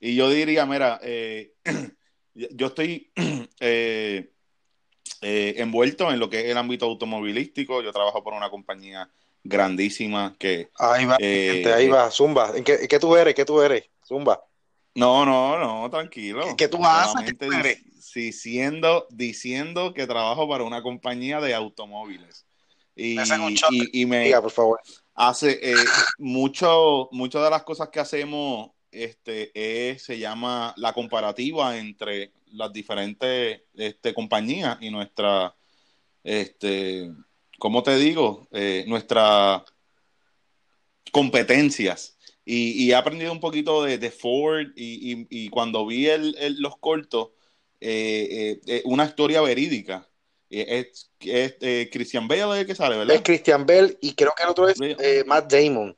Y 0.06 0.16
yo 0.16 0.30
diría, 0.30 0.66
mira, 0.66 1.00
eh, 1.02 1.54
yo 2.34 2.68
estoy 2.68 3.10
eh, 3.62 4.34
eh, 5.22 5.54
envuelto 5.58 6.12
en 6.12 6.20
lo 6.20 6.30
que 6.30 6.42
es 6.42 6.46
el 6.48 6.58
ámbito 6.58 6.86
automovilístico. 6.86 7.82
Yo 7.82 7.94
trabajo 7.94 8.22
por 8.22 8.34
una 8.34 8.50
compañía 8.50 9.10
grandísima 9.46 10.36
que... 10.38 10.72
Ahí 10.78 11.06
va, 11.06 11.16
ahí 11.16 11.88
va, 11.88 12.12
Zumba. 12.12 12.52
¿En 12.54 12.66
qué, 12.66 12.86
qué, 12.86 13.00
tú 13.00 13.16
eres? 13.16 13.34
¿Qué 13.34 13.46
tú 13.46 13.62
eres? 13.62 13.86
Zumba. 14.06 14.44
No, 14.94 15.26
no, 15.26 15.58
no, 15.58 15.90
tranquilo. 15.90 16.54
¿Qué 16.58 16.68
tú 16.68 16.86
haces? 16.86 17.24
¿Qué 17.26 17.34
tú 17.34 17.54
eres? 17.54 17.82
Diciendo, 18.14 19.08
diciendo 19.10 19.94
que 19.94 20.06
trabajo 20.06 20.50
para 20.50 20.66
una 20.66 20.84
compañía 20.84 21.40
de 21.40 21.54
automóviles. 21.54 22.46
Y, 22.94 23.18
y, 23.94 24.06
me 24.06 24.26
Diga, 24.26 24.42
por 24.42 24.52
favor. 24.52 24.82
hace 25.16 25.60
eh, 25.64 25.76
mucho, 26.18 27.08
muchas 27.14 27.42
de 27.42 27.50
las 27.50 27.64
cosas 27.64 27.88
que 27.88 28.02
hacemos 28.02 28.72
este, 28.94 29.98
se 30.00 30.20
llama 30.20 30.74
la 30.78 30.94
comparativa 30.94 31.78
entre 31.78 32.32
las 32.52 32.72
diferentes 32.72 33.62
este, 33.76 34.14
compañías 34.14 34.78
y 34.82 34.90
nuestra 34.90 35.56
este, 36.24 37.12
¿cómo 37.60 37.84
te 37.84 37.98
digo? 37.98 38.48
Eh, 38.52 38.86
nuestras 38.88 39.64
competencias. 41.12 42.18
Y, 42.46 42.92
he 42.92 42.96
aprendido 42.96 43.32
un 43.32 43.40
poquito 43.40 43.84
de, 43.84 44.12
Ford 44.12 44.68
y, 44.76 45.50
cuando 45.50 45.86
vi 45.86 46.08
los 46.58 46.78
cortos, 46.78 47.30
eh, 47.80 48.60
eh, 48.66 48.82
una 48.86 49.06
historia 49.06 49.42
verídica. 49.42 50.10
Es, 50.50 51.10
es 51.22 51.56
Christian 51.90 52.28
Bale 52.28 52.60
el 52.60 52.68
que 52.68 52.76
sale, 52.76 52.98
¿verdad? 52.98 53.16
Es 53.16 53.22
Christian 53.22 53.66
Bale 53.66 53.98
y 54.02 54.14
creo 54.14 54.34
que 54.36 54.44
el 54.44 54.50
otro 54.50 54.68
es 54.68 54.78
Matt 55.26 55.52
Damon. 55.52 55.96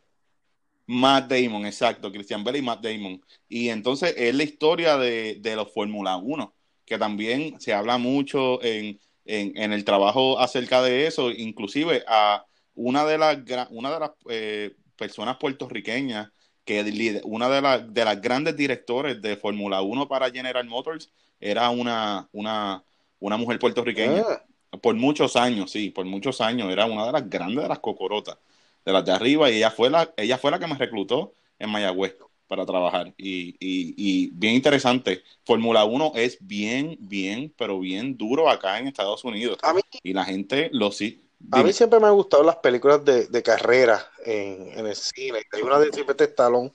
Matt 0.87 1.31
Damon, 1.31 1.65
exacto, 1.65 2.11
Christian 2.11 2.43
Bale 2.43 2.59
y 2.59 2.61
Matt 2.61 2.83
Damon. 2.83 3.21
Y 3.49 3.69
entonces 3.69 4.13
es 4.17 4.35
la 4.35 4.43
historia 4.43 4.97
de, 4.97 5.35
de 5.39 5.55
los 5.55 5.71
Fórmula 5.71 6.17
1, 6.17 6.53
que 6.85 6.97
también 6.97 7.59
se 7.59 7.73
habla 7.73 7.97
mucho 7.97 8.61
en, 8.63 8.99
en, 9.25 9.73
el 9.73 9.83
trabajo 9.83 10.39
acerca 10.39 10.81
de 10.81 11.07
eso, 11.07 11.31
inclusive 11.31 12.03
a 12.07 12.45
una 12.75 13.05
de 13.05 13.17
las, 13.17 13.37
una 13.71 13.91
de 13.91 13.99
las 13.99 14.11
eh, 14.29 14.75
personas 14.95 15.37
puertorriqueñas, 15.37 16.31
que 16.63 17.21
una 17.25 17.49
de, 17.49 17.61
las 17.61 17.93
de 17.93 18.05
las 18.05 18.21
grandes 18.21 18.55
directores 18.55 19.21
de 19.21 19.37
Fórmula 19.37 19.81
1 19.81 20.07
para 20.07 20.31
General 20.31 20.65
Motors 20.65 21.11
era 21.39 21.69
una, 21.69 22.27
una, 22.31 22.83
una 23.19 23.37
mujer 23.37 23.59
puertorriqueña. 23.59 24.23
Ah. 24.27 24.43
Por 24.81 24.95
muchos 24.95 25.35
años, 25.35 25.71
sí, 25.71 25.89
por 25.89 26.05
muchos 26.05 26.41
años. 26.41 26.71
Era 26.71 26.85
una 26.85 27.05
de 27.05 27.11
las 27.11 27.29
grandes 27.29 27.63
de 27.63 27.69
las 27.69 27.79
cocorotas 27.79 28.37
de 28.85 28.93
las 28.93 29.03
de 29.03 29.11
arriba, 29.11 29.49
y 29.49 29.57
ella 29.57 29.71
fue 29.71 29.89
la, 29.89 30.13
ella 30.15 30.37
fue 30.37 30.51
la 30.51 30.59
que 30.59 30.67
me 30.67 30.75
reclutó 30.75 31.33
en 31.57 31.71
Mayagüez 31.71 32.15
para 32.47 32.65
trabajar. 32.65 33.13
Y, 33.17 33.55
y, 33.59 34.29
bien 34.33 34.53
interesante. 34.53 35.23
Fórmula 35.43 35.85
1 35.85 36.11
es 36.15 36.37
bien, 36.39 36.97
bien, 36.99 37.53
pero 37.57 37.79
bien 37.79 38.15
duro 38.15 38.49
acá 38.49 38.77
en 38.79 38.87
Estados 38.87 39.23
Unidos. 39.23 39.57
y 40.03 40.13
la 40.13 40.25
gente 40.25 40.69
lo 40.71 40.91
sí. 40.91 41.21
A 41.51 41.63
mí 41.63 41.73
siempre 41.73 41.99
me 41.99 42.07
han 42.07 42.13
gustado 42.13 42.43
las 42.43 42.57
películas 42.57 43.03
de, 43.03 43.43
carrera 43.43 44.11
en, 44.23 44.85
el 44.85 44.95
cine. 44.95 45.41
Hay 45.51 45.61
una 45.61 45.79
de 45.79 45.91
Silvestre 45.91 46.27
Stallone. 46.27 46.71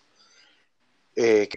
Eh, 1.16 1.48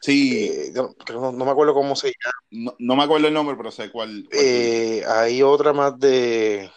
sí. 0.00 0.46
Eh, 0.46 0.72
no, 0.74 1.32
me 1.32 1.50
acuerdo 1.50 1.74
cómo 1.74 1.96
se 1.96 2.08
llama. 2.08 2.74
No, 2.78 2.96
me 2.96 3.04
acuerdo 3.04 3.28
el 3.28 3.34
nombre, 3.34 3.56
pero 3.56 3.70
sé 3.70 3.90
cuál. 3.90 4.28
Eh, 4.32 5.02
hay 5.06 5.42
otra 5.42 5.72
más 5.72 5.98
de. 5.98 6.70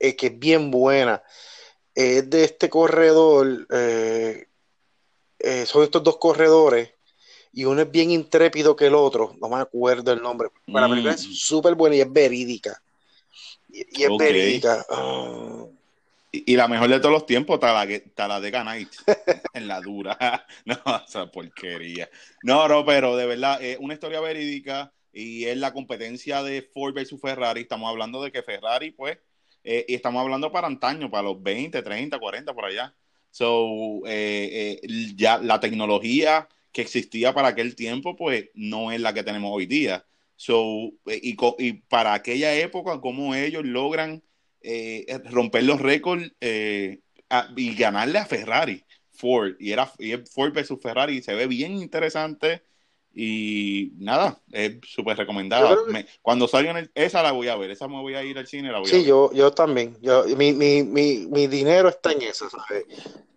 que 0.00 0.26
es 0.26 0.38
bien 0.38 0.70
buena 0.70 1.22
es 1.94 2.28
de 2.28 2.44
este 2.44 2.68
corredor, 2.68 3.66
eh, 3.70 4.46
eh, 5.38 5.66
son 5.66 5.84
estos 5.84 6.02
dos 6.02 6.16
corredores, 6.16 6.90
y 7.52 7.64
uno 7.64 7.82
es 7.82 7.90
bien 7.90 8.10
intrépido 8.10 8.74
que 8.74 8.86
el 8.86 8.94
otro, 8.94 9.36
no 9.40 9.48
me 9.48 9.56
acuerdo 9.56 10.12
el 10.12 10.20
nombre. 10.20 10.48
la 10.66 10.88
película 10.88 11.14
es 11.14 11.28
mm. 11.28 11.32
súper 11.32 11.74
buena 11.74 11.96
y 11.96 12.00
es 12.00 12.12
verídica. 12.12 12.82
Y, 13.68 14.02
es 14.02 14.10
verídica. 14.18 14.84
Ah. 14.90 15.64
Y, 16.32 16.56
la 16.56 16.66
mejor 16.66 16.88
de 16.88 16.98
todos 16.98 17.12
los 17.12 17.26
tiempos, 17.26 17.60
Taladeca 17.60 18.64
Night, 18.64 18.88
en 19.54 19.68
la 19.68 19.80
dura. 19.80 20.44
no, 20.64 20.76
esa 21.06 21.30
porquería. 21.30 22.10
No, 22.42 22.66
no, 22.66 22.84
pero 22.84 23.16
de 23.16 23.26
verdad, 23.26 23.62
es 23.62 23.78
una 23.78 23.94
historia 23.94 24.20
verídica 24.20 24.92
y 25.12 25.44
es 25.44 25.56
la 25.56 25.72
competencia 25.72 26.42
de 26.42 26.62
Ford 26.62 26.92
versus 26.92 27.20
Ferrari. 27.20 27.60
Estamos 27.60 27.88
hablando 27.88 28.20
de 28.20 28.32
que 28.32 28.42
Ferrari, 28.42 28.90
pues, 28.90 29.18
eh, 29.64 29.86
y 29.88 29.94
estamos 29.94 30.20
hablando 30.20 30.52
para 30.52 30.66
antaño, 30.66 31.10
para 31.10 31.24
los 31.24 31.42
20, 31.42 31.82
30, 31.82 32.18
40, 32.18 32.54
por 32.54 32.66
allá. 32.66 32.94
So, 33.30 34.02
eh, 34.06 34.78
eh, 34.82 35.12
ya 35.16 35.38
la 35.38 35.58
tecnología 35.58 36.48
que 36.70 36.82
existía 36.82 37.32
para 37.32 37.48
aquel 37.48 37.74
tiempo, 37.74 38.14
pues 38.14 38.50
no 38.54 38.92
es 38.92 39.00
la 39.00 39.14
que 39.14 39.24
tenemos 39.24 39.50
hoy 39.52 39.66
día. 39.66 40.04
So, 40.36 40.92
y, 41.06 41.36
y 41.58 41.72
para 41.72 42.12
aquella 42.12 42.54
época, 42.54 43.00
cómo 43.00 43.34
ellos 43.34 43.64
logran 43.64 44.22
romper 45.30 45.64
los 45.64 45.80
récords 45.80 46.32
y 46.40 47.74
ganarle 47.74 48.18
a 48.18 48.26
Ferrari, 48.26 48.84
Ford. 49.12 49.54
Y 49.58 49.72
era 49.72 49.86
Ford 49.86 50.52
versus 50.52 50.80
Ferrari, 50.80 51.16
y 51.16 51.22
se 51.22 51.34
ve 51.34 51.46
bien 51.46 51.72
interesante 51.72 52.62
y 53.16 53.92
nada, 53.98 54.40
es 54.50 54.76
súper 54.82 55.16
recomendada. 55.16 55.76
cuando 56.20 56.48
salga 56.48 56.82
esa 56.94 57.22
la 57.22 57.30
voy 57.30 57.46
a 57.48 57.56
ver, 57.56 57.70
esa 57.70 57.86
me 57.86 58.00
voy 58.00 58.14
a 58.14 58.24
ir 58.24 58.36
al 58.36 58.46
cine, 58.48 58.72
la 58.72 58.80
voy 58.80 58.88
sí, 58.88 58.96
a 58.96 58.98
ver. 58.98 59.06
yo, 59.06 59.32
yo 59.32 59.52
también. 59.52 59.96
Yo, 60.02 60.24
mi, 60.36 60.52
mi, 60.52 60.82
mi, 60.82 61.26
mi 61.28 61.46
dinero 61.46 61.88
está 61.88 62.10
en 62.10 62.22
eso, 62.22 62.48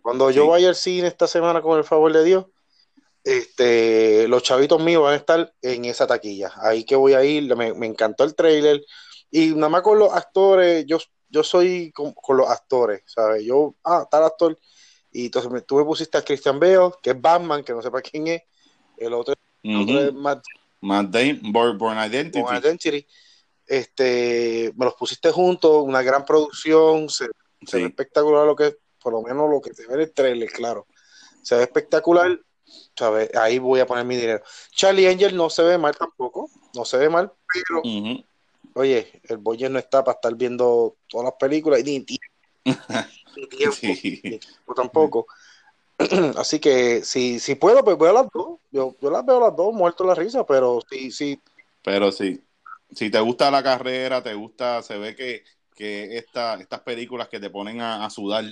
Cuando 0.02 0.32
yo 0.32 0.48
vaya 0.48 0.68
al 0.68 0.74
cine 0.74 1.06
esta 1.06 1.28
semana, 1.28 1.62
con 1.62 1.78
el 1.78 1.84
favor 1.84 2.12
de 2.12 2.24
Dios, 2.24 2.46
este, 3.22 4.26
los 4.26 4.42
chavitos 4.42 4.82
míos 4.82 5.02
van 5.02 5.12
a 5.12 5.16
estar 5.16 5.54
en 5.62 5.84
esa 5.84 6.08
taquilla. 6.08 6.50
Ahí 6.56 6.84
que 6.84 6.96
voy 6.96 7.14
a 7.14 7.22
ir, 7.22 7.54
me, 7.54 7.86
encantó 7.86 8.24
el 8.24 8.34
trailer. 8.34 8.84
Y 9.30 9.54
nada 9.54 9.68
más 9.68 9.82
con 9.82 9.98
los 9.98 10.12
actores, 10.12 10.86
yo, 10.86 10.98
yo 11.28 11.44
soy 11.44 11.92
con, 11.92 12.14
los 12.36 12.48
actores, 12.48 13.02
¿sabes? 13.06 13.44
Yo, 13.44 13.76
ah, 13.84 14.08
tal 14.10 14.24
actor. 14.24 14.58
Y 15.12 15.26
entonces 15.26 15.64
tú 15.66 15.76
me 15.76 15.84
pusiste 15.84 16.18
a 16.18 16.22
Christian 16.22 16.58
Bale, 16.58 16.90
que 17.00 17.10
es 17.10 17.20
Batman, 17.20 17.62
que 17.62 17.72
no 17.72 17.80
sepa 17.80 18.02
quién 18.02 18.26
es. 18.26 18.42
El 18.96 19.12
otro 19.12 19.34
Matt, 20.12 20.44
Born, 22.40 22.64
Identity. 22.64 23.06
Este, 23.66 24.72
me 24.76 24.86
los 24.86 24.94
pusiste 24.94 25.30
juntos, 25.30 25.82
una 25.84 26.02
gran 26.02 26.24
producción, 26.24 27.08
se, 27.10 27.26
ve 27.26 27.84
espectacular 27.84 28.46
lo 28.46 28.56
que, 28.56 28.76
por 29.00 29.12
lo 29.12 29.22
menos 29.22 29.50
lo 29.50 29.60
que 29.60 29.74
se 29.74 29.86
ve 29.86 29.94
en 29.94 30.00
el 30.00 30.12
trailer, 30.12 30.50
claro. 30.50 30.86
Se 31.42 31.54
ve 31.54 31.64
espectacular, 31.64 32.40
¿sabes? 32.96 33.34
Ahí 33.34 33.58
voy 33.58 33.80
a 33.80 33.86
poner 33.86 34.06
mi 34.06 34.16
dinero. 34.16 34.42
Charlie 34.70 35.06
Angel 35.06 35.36
no 35.36 35.50
se 35.50 35.62
ve 35.62 35.76
mal 35.76 35.94
tampoco, 35.96 36.50
no 36.74 36.84
se 36.86 36.96
ve 36.96 37.10
mal, 37.10 37.30
pero, 37.52 37.82
oye, 38.74 39.20
el 39.24 39.36
Boyer 39.36 39.70
no 39.70 39.78
está 39.78 40.02
para 40.02 40.14
estar 40.14 40.34
viendo 40.34 40.96
todas 41.06 41.26
las 41.26 41.34
películas, 41.34 41.84
ni, 41.84 42.06
tiempo, 43.50 44.74
tampoco. 44.74 45.26
Así 46.36 46.60
que 46.60 47.02
si, 47.02 47.40
si 47.40 47.56
puedo, 47.56 47.84
pues 47.84 47.98
a 48.10 48.12
las 48.12 48.28
dos. 48.32 48.58
Yo, 48.70 48.94
yo 49.00 49.10
las 49.10 49.24
veo 49.26 49.40
las 49.40 49.56
dos, 49.56 49.74
muerto 49.74 50.04
la 50.04 50.14
risa, 50.14 50.46
pero 50.46 50.80
sí, 50.88 51.10
sí. 51.10 51.40
Pero 51.82 52.12
sí, 52.12 52.40
si 52.92 53.10
te 53.10 53.20
gusta 53.20 53.50
la 53.50 53.62
carrera, 53.62 54.22
te 54.22 54.34
gusta, 54.34 54.82
se 54.82 54.98
ve 54.98 55.16
que, 55.16 55.42
que 55.74 56.16
esta, 56.16 56.54
estas 56.54 56.80
películas 56.80 57.28
que 57.28 57.40
te 57.40 57.50
ponen 57.50 57.80
a, 57.80 58.08
sudar 58.10 58.44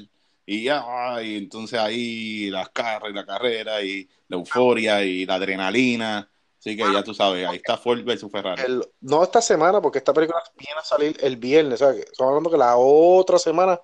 y 0.45 0.65
ya, 0.65 0.85
y 1.23 1.37
entonces 1.37 1.79
ahí 1.79 2.51
las 2.51 2.71
carreras 2.71 3.11
y 3.11 3.15
la 3.15 3.27
carrera 3.27 3.83
y 3.83 4.09
la 4.29 4.37
euforia 4.37 5.05
y 5.05 5.27
la 5.27 5.35
adrenalina. 5.35 6.31
Así 6.59 6.77
que 6.77 6.83
ya 6.93 7.03
tú 7.03 7.15
sabes, 7.15 7.47
ahí 7.47 7.57
está 7.57 7.77
Ford 7.77 8.03
versus 8.03 8.31
Ferrari. 8.31 8.63
no 9.01 9.23
esta 9.23 9.41
semana, 9.41 9.81
porque 9.81 9.99
esta 9.99 10.13
película 10.13 10.43
viene 10.57 10.81
a 10.81 10.85
salir 10.85 11.17
el 11.21 11.37
viernes. 11.37 11.81
O 11.81 11.93
sea, 11.93 12.01
estamos 12.01 12.31
hablando 12.31 12.51
que 12.51 12.57
la 12.57 12.77
otra 12.77 13.39
semana 13.39 13.81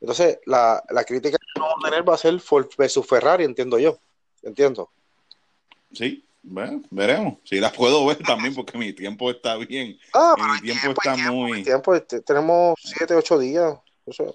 entonces, 0.00 0.38
la, 0.46 0.82
la 0.90 1.04
crítica 1.04 1.38
que 1.38 1.60
vamos 1.60 1.76
a 1.82 1.88
tener 1.88 2.08
va 2.08 2.14
a 2.14 2.18
ser 2.18 2.38
Ford 2.40 2.68
versus 2.76 3.06
Ferrari, 3.06 3.44
entiendo 3.44 3.78
yo. 3.78 3.98
Entiendo. 4.42 4.90
Sí, 5.92 6.24
bueno, 6.42 6.82
veremos. 6.90 7.38
Si 7.44 7.58
las 7.58 7.72
puedo 7.72 8.04
ver 8.06 8.18
también, 8.18 8.54
porque 8.54 8.76
mi 8.76 8.92
tiempo 8.92 9.30
está 9.30 9.56
bien. 9.56 9.98
Ah, 10.12 10.34
mi 10.62 10.72
tiempo, 10.72 11.00
está 11.00 11.16
muy. 11.16 11.62
tiempo, 11.62 11.94
este, 11.94 12.20
tenemos 12.20 12.78
7, 12.82 13.14
8 13.14 13.38
días. 13.38 13.74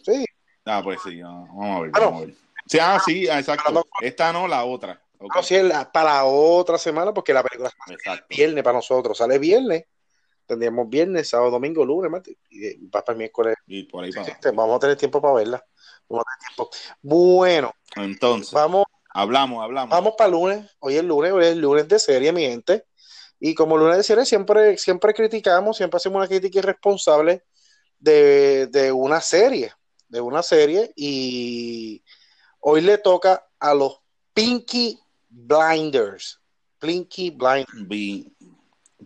sí. 0.04 0.26
Ah, 0.66 0.82
pues 0.84 1.00
sí, 1.04 1.22
vamos 1.22 1.78
a 1.78 1.82
ver. 1.82 1.92
Vamos 1.92 2.22
a 2.22 2.26
ver. 2.26 2.36
Sí, 2.66 2.78
ah, 2.80 3.00
sí, 3.04 3.28
ah, 3.28 3.40
exacto. 3.40 3.86
Esta 4.02 4.34
no, 4.34 4.48
la 4.48 4.66
otra. 4.66 5.02
Okay. 5.18 5.30
No, 5.36 5.44
sí, 5.44 5.56
para 5.94 6.16
la 6.16 6.26
otra 6.26 6.78
semana, 6.78 7.14
porque 7.14 7.34
la 7.34 7.44
película 7.44 7.72
sale 8.04 8.24
viernes 8.30 8.64
para 8.64 8.78
nosotros. 8.78 9.18
Sale 9.18 9.38
viernes 9.38 9.86
tendríamos 10.52 10.90
viernes, 10.90 11.30
sábado, 11.30 11.52
domingo, 11.52 11.86
lunes, 11.86 12.12
martes, 12.12 12.36
y 12.50 12.86
va 12.88 13.06
para 13.06 13.14
el 13.14 13.20
miércoles. 13.20 13.56
Y 13.72 13.84
por 13.84 14.04
ahí 14.04 14.12
Vamos 14.54 14.76
a 14.76 14.80
tener 14.80 14.98
tiempo 14.98 15.22
para 15.22 15.36
verla. 15.36 15.66
Vamos 16.10 16.26
a 16.28 16.38
tener 16.38 16.56
tiempo. 16.56 16.70
Bueno, 17.02 17.72
entonces, 17.96 18.52
vamos, 18.52 18.86
hablamos, 19.10 19.64
hablamos. 19.64 19.90
Vamos 19.90 20.16
para 20.18 20.28
el 20.28 20.34
lunes. 20.34 20.78
Hoy 20.80 20.98
es 20.98 21.04
lunes, 21.06 21.32
hoy 21.32 21.46
es 21.46 21.56
lunes 21.56 21.88
de 21.88 21.98
serie, 21.98 22.34
mi 22.34 22.42
gente. 22.42 22.86
Y 23.40 23.56
como 23.56 23.78
lunes 23.78 23.96
de 23.96 24.04
serie, 24.04 24.26
siempre, 24.26 24.78
siempre 24.78 25.14
criticamos, 25.14 25.78
siempre 25.78 25.98
hacemos 25.98 26.18
una 26.18 26.28
crítica 26.28 26.60
irresponsable 26.60 27.44
de, 27.98 28.68
de 28.68 28.92
una 28.92 29.22
serie, 29.22 29.72
de 30.10 30.20
una 30.20 30.44
serie. 30.44 30.92
Y 30.98 32.04
hoy 32.60 32.82
le 32.82 32.98
toca 32.98 33.48
a 33.58 33.74
los 33.74 34.02
Pinky 34.34 35.00
Blinders. 35.30 36.42
Pinky 36.78 37.30
Blinders. 37.30 38.28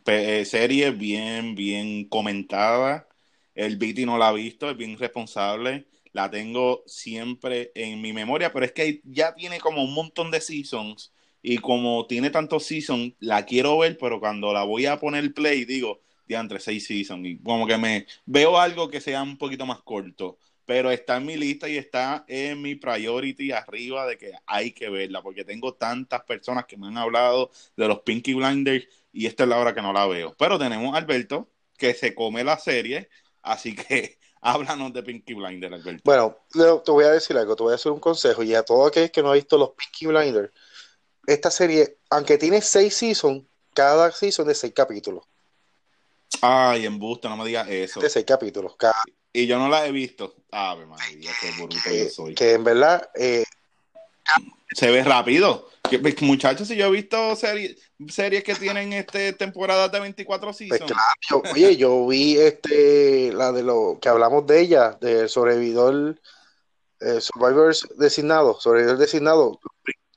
Eh, 0.08 0.44
serie 0.44 0.90
bien, 0.90 1.54
bien 1.54 2.10
comentada. 2.10 3.08
El 3.56 3.78
Viti 3.78 4.06
no 4.06 4.18
la 4.18 4.28
ha 4.30 4.34
visto, 4.34 4.70
es 4.70 4.78
bien 4.78 4.98
responsable. 4.98 5.88
La 6.12 6.30
tengo 6.30 6.84
siempre 6.86 7.72
en 7.76 8.02
mi 8.02 8.14
memoria, 8.14 8.54
pero 8.54 8.66
es 8.66 8.72
que 8.74 9.02
ya 9.04 9.34
tiene 9.34 9.60
como 9.60 9.84
un 9.84 9.94
montón 9.94 10.32
de 10.32 10.42
seasons. 10.42 11.14
Y 11.42 11.60
como 11.60 12.06
tiene 12.08 12.30
tantos 12.30 12.66
seasons, 12.66 13.14
la 13.20 13.46
quiero 13.46 13.78
ver, 13.80 13.98
pero 13.98 14.20
cuando 14.20 14.52
la 14.54 14.64
voy 14.64 14.86
a 14.88 15.00
poner 15.00 15.34
play, 15.34 15.66
digo, 15.66 16.02
ya 16.28 16.40
entre 16.40 16.60
seis 16.60 16.86
seasons. 16.88 17.26
Y 17.28 17.38
como 17.40 17.68
que 17.68 17.78
me 17.78 18.06
veo 18.26 18.58
algo 18.58 18.90
que 18.90 19.02
sea 19.02 19.24
un 19.24 19.38
poquito 19.38 19.66
más 19.66 19.82
corto. 19.82 20.38
Pero 20.66 20.90
está 20.90 21.18
en 21.18 21.26
mi 21.28 21.38
lista 21.38 21.70
y 21.70 21.78
está 21.78 22.26
en 22.28 22.62
mi 22.62 22.76
priority 22.76 23.52
arriba 23.52 24.08
de 24.08 24.18
que 24.18 24.32
hay 24.48 24.72
que 24.72 24.90
verla, 24.90 25.22
porque 25.22 25.46
tengo 25.46 25.76
tantas 25.76 26.24
personas 26.24 26.66
que 26.66 26.78
me 26.78 26.88
han 26.88 26.98
hablado 26.98 27.52
de 27.78 27.88
los 27.88 28.00
Pinky 28.00 28.34
Blinders 28.34 28.88
y 29.14 29.28
esta 29.28 29.44
es 29.44 29.50
la 29.50 29.60
hora 29.60 29.76
que 29.76 29.82
no 29.82 29.94
la 29.94 30.08
veo. 30.08 30.36
Pero 30.38 30.58
tenemos 30.58 30.96
a 30.96 30.98
Alberto 30.98 31.52
que 31.78 31.94
se 31.94 32.16
come 32.16 32.44
la 32.44 32.58
serie, 32.58 33.10
así 33.46 33.76
que 33.76 34.18
háblanos 34.42 34.94
de 34.94 35.04
Pinky 35.04 35.34
Blinders, 35.34 35.74
Alberto. 35.74 36.02
Bueno, 36.04 36.38
te 36.84 36.92
voy 36.92 37.06
a 37.06 37.12
decir 37.12 37.38
algo, 37.38 37.56
te 37.56 37.64
voy 37.64 37.72
a 37.72 37.76
hacer 37.76 37.92
un 37.92 38.00
consejo 38.00 38.44
y 38.44 38.54
a 38.54 38.64
todo 38.64 38.86
aquel 38.86 39.12
que 39.12 39.22
no 39.24 39.32
ha 39.32 39.36
visto 39.36 39.58
los 39.58 39.72
Pinky 39.72 40.08
Blinders, 40.08 40.52
esta 41.26 41.50
serie, 41.50 41.98
aunque 42.10 42.38
tiene 42.38 42.62
seis 42.62 42.96
seasons, 42.96 43.44
cada 43.74 44.12
season 44.12 44.48
de 44.48 44.56
seis 44.56 44.74
capítulos. 44.74 45.26
Ay, 46.42 46.86
embuste, 46.86 47.28
no 47.28 47.38
me 47.38 47.46
digas 47.46 47.68
eso. 47.70 48.00
De 48.00 48.10
seis 48.10 48.26
capítulos. 48.26 48.76
Cada, 48.78 48.96
Y 49.34 49.48
yo 49.48 49.58
no 49.58 49.70
la 49.70 49.86
he 49.86 49.92
visto. 49.92 50.36
Ave 50.52 50.86
María, 50.86 51.32
qué 51.42 51.52
bruto 51.52 51.76
yo 51.76 51.82
que, 51.84 52.10
soy. 52.10 52.36
que 52.36 52.54
en 52.54 52.64
verdad 52.64 53.10
eh, 53.16 53.44
Se 54.72 54.92
ve 54.92 55.04
rápido. 55.04 55.70
Pues, 56.00 56.22
muchachos, 56.22 56.68
si 56.68 56.76
yo 56.76 56.88
he 56.88 56.92
visto 56.92 57.36
series, 57.36 57.78
series 58.08 58.44
que 58.44 58.56
tienen 58.56 58.94
este 58.94 59.34
temporadas 59.34 59.92
de 59.92 60.00
24 60.00 60.48
Pues 60.48 60.58
seasons. 60.58 60.92
claro, 60.92 61.04
yo- 61.30 61.44
oye, 61.54 61.78
yo 61.78 62.08
vi 62.08 62.38
este, 62.38 63.32
la 63.34 63.52
de 63.52 63.64
lo 63.64 63.98
que 64.02 64.10
hablamos 64.10 64.46
de 64.48 64.62
ella, 64.62 64.98
del 65.02 65.30
sobrevividor, 65.30 66.20
eh, 67.00 67.20
Survivors 67.22 67.88
designado, 67.98 68.60
sobrevividor 68.60 68.98
designado. 68.98 69.60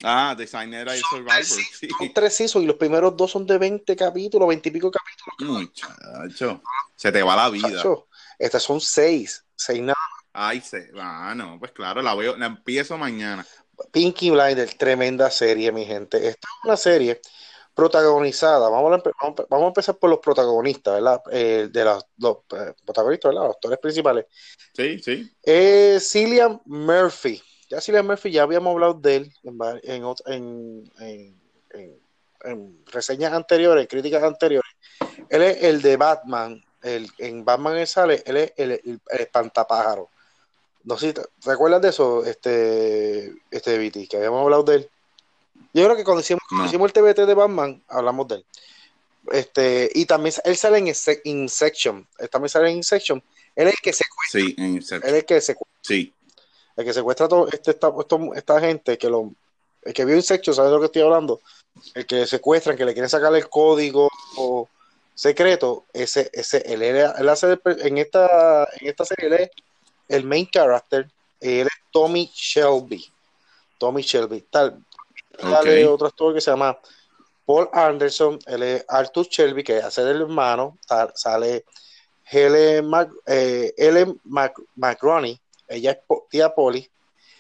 Ah, 0.05 0.35
Designer 0.39 0.87
y 0.95 1.01
Survivor. 1.01 1.43
Sí. 1.45 1.89
Son 1.99 2.13
tres 2.15 2.37
seasons 2.37 2.63
y 2.65 2.67
los 2.69 2.77
primeros 2.77 3.17
dos 3.17 3.33
son 3.33 3.45
de 3.47 3.59
20 3.59 3.97
capítulos, 3.97 4.49
20 4.49 4.69
y 4.69 4.73
pico 4.73 4.93
capítulos. 4.93 5.61
Muchacho, 5.65 6.63
se 6.95 7.11
te 7.11 7.23
va 7.23 7.35
la 7.35 7.51
vida. 7.51 7.69
Chacho. 7.69 8.07
Estas 8.39 8.63
son 8.63 8.81
seis, 8.81 9.45
seis 9.57 9.81
nada. 9.81 9.97
Ay, 10.41 10.61
se, 10.61 10.91
ah, 11.01 11.35
no, 11.37 11.59
pues 11.59 11.73
claro, 11.73 12.01
la 12.01 12.15
veo, 12.15 12.37
la 12.37 12.47
empiezo 12.47 12.97
mañana. 12.97 13.45
Pinky 13.91 14.31
Blinders, 14.31 14.79
tremenda 14.79 15.31
serie, 15.33 15.73
mi 15.73 15.85
gente. 15.85 16.17
Esta 16.19 16.47
es 16.47 16.65
una 16.65 16.77
serie 16.77 17.21
protagonizada. 17.75 18.69
Vamos 18.69 18.93
a, 18.93 19.03
vamos 19.21 19.41
a- 19.41 19.47
vamos 19.51 19.65
a 19.65 19.69
empezar 19.69 19.97
por 19.97 20.11
los 20.11 20.21
protagonistas, 20.21 20.95
¿verdad? 20.95 21.21
Eh, 21.33 21.69
de 21.73 21.85
los, 21.85 22.05
los, 22.19 22.37
eh, 22.57 22.73
protagonistas, 22.85 23.31
¿verdad? 23.31 23.47
Los 23.49 23.55
actores 23.57 23.79
principales. 23.81 24.27
Sí, 24.77 25.01
sí. 25.01 25.29
Eh, 25.43 25.99
Cillian 26.01 26.61
Murphy. 26.67 27.43
Ya 27.69 27.81
Cillian 27.81 28.07
Murphy, 28.07 28.31
ya 28.31 28.45
habíamos 28.45 28.73
hablado 28.73 28.95
de 28.95 29.17
él 29.17 29.33
en- 30.27 30.93
en- 31.01 31.41
en- 31.73 32.01
en 32.45 32.85
reseñas 32.87 33.33
anteriores, 33.33 33.89
críticas 33.89 34.23
anteriores. 34.23 34.71
Él 35.29 35.43
es 35.43 35.65
el 35.65 35.83
de 35.83 35.97
Batman. 35.97 36.63
El, 36.81 37.11
en 37.19 37.45
Batman 37.45 37.77
él 37.77 37.89
sale, 37.89 38.23
él 38.25 38.37
es 38.37 38.53
el, 38.57 38.71
el- 38.71 39.01
el 39.11 39.21
espantapájaro. 39.21 40.11
No 40.89 40.97
sé 40.97 41.13
te, 41.13 41.21
¿te 41.45 41.51
acuerdas 41.51 41.83
de 41.83 41.91
eso, 41.91 42.25
este, 42.25 43.35
este 43.51 43.77
Viti, 43.77 44.09
que 44.09 44.17
habíamos 44.17 44.43
hablado 44.43 44.63
de 44.63 44.77
él. 44.77 44.91
Yo 45.75 45.85
creo 45.85 45.95
que 45.97 46.03
cuando 46.05 46.23
hicimos, 46.23 46.41
cuando 46.49 46.65
No. 46.65 46.69
hicimos 46.71 46.87
el 46.89 46.93
TBT 46.95 47.27
de 47.27 47.35
Batman, 47.35 47.83
hablamos 47.89 48.27
de 48.29 48.37
él. 48.37 48.47
Este, 49.31 49.91
y 49.95 50.07
también 50.07 50.35
él 50.45 50.57
sale 50.57 50.79
en 50.79 50.87
Inse- 50.87 51.21
Insection. 51.25 52.09
Él 52.19 52.31
también 52.31 52.49
sale 52.49 52.71
en 52.71 52.77
Insection. 52.79 53.23
Él 53.55 53.69
es 53.69 53.75
el 53.75 53.81
que 53.83 53.93
secuestra, 53.93 54.41
Sí, 54.41 54.55
en 54.57 54.77
él 54.77 54.83
serio. 54.83 55.07
es 55.07 55.13
el 55.15 55.25
que 55.27 55.41
secuestra 55.43 55.79
Sí. 55.83 56.15
el 56.77 56.85
que 56.87 56.93
secuestra 56.95 57.27
a 57.27 57.29
todo 57.29 57.49
este, 57.49 57.73
esta, 57.73 57.93
esta 58.37 58.61
gente, 58.61 58.97
que 58.97 59.11
lo, 59.11 59.33
el 59.83 59.93
que 59.93 60.05
vio 60.07 60.17
Insecto, 60.17 60.55
¿sabe 60.55 60.69
de 60.69 60.75
lo 60.75 60.81
que 60.81 60.87
estoy 60.87 61.03
hablando? 61.03 61.43
El 61.95 62.07
que 62.07 62.27
secuestran, 62.27 62.77
que 62.79 62.87
le 62.87 62.95
quieren 62.95 63.11
sacar 63.11 63.35
el 63.35 63.49
código 63.51 64.09
secreto, 65.15 65.85
ese, 65.93 66.31
ese, 66.33 66.63
él, 66.73 66.83
él 66.83 67.29
hace 67.29 67.59
en 67.65 67.99
esta, 67.99 68.65
en 68.81 68.89
esta 68.89 69.05
serie, 69.05 69.27
él 69.27 69.33
es 69.35 69.51
el 70.09 70.25
main 70.25 70.47
character, 70.47 71.09
él 71.41 71.67
es 71.67 71.73
Tommy 71.93 72.31
Shelby. 72.35 73.05
Tommy 73.79 74.03
Shelby. 74.03 74.45
Tal, 74.51 74.83
otro 75.87 76.07
actor 76.09 76.35
que 76.35 76.41
se 76.41 76.51
llama 76.51 76.79
Paul 77.47 77.69
Anderson, 77.73 78.39
él 78.47 78.63
es 78.63 78.85
Arthur 78.89 79.27
Shelby, 79.27 79.63
que 79.63 79.77
hace 79.77 80.03
del 80.05 80.23
hermano, 80.23 80.79
Sa- 80.87 81.13
sale 81.15 81.65
Helen, 82.31 82.87
Mac, 82.87 83.11
eh, 83.27 83.73
Ellen 83.77 84.21
Mac- 84.25 84.61
McRoney, 84.77 85.41
ella 85.67 85.93
es 85.93 85.99
tía 86.29 86.55
Polly, 86.55 86.91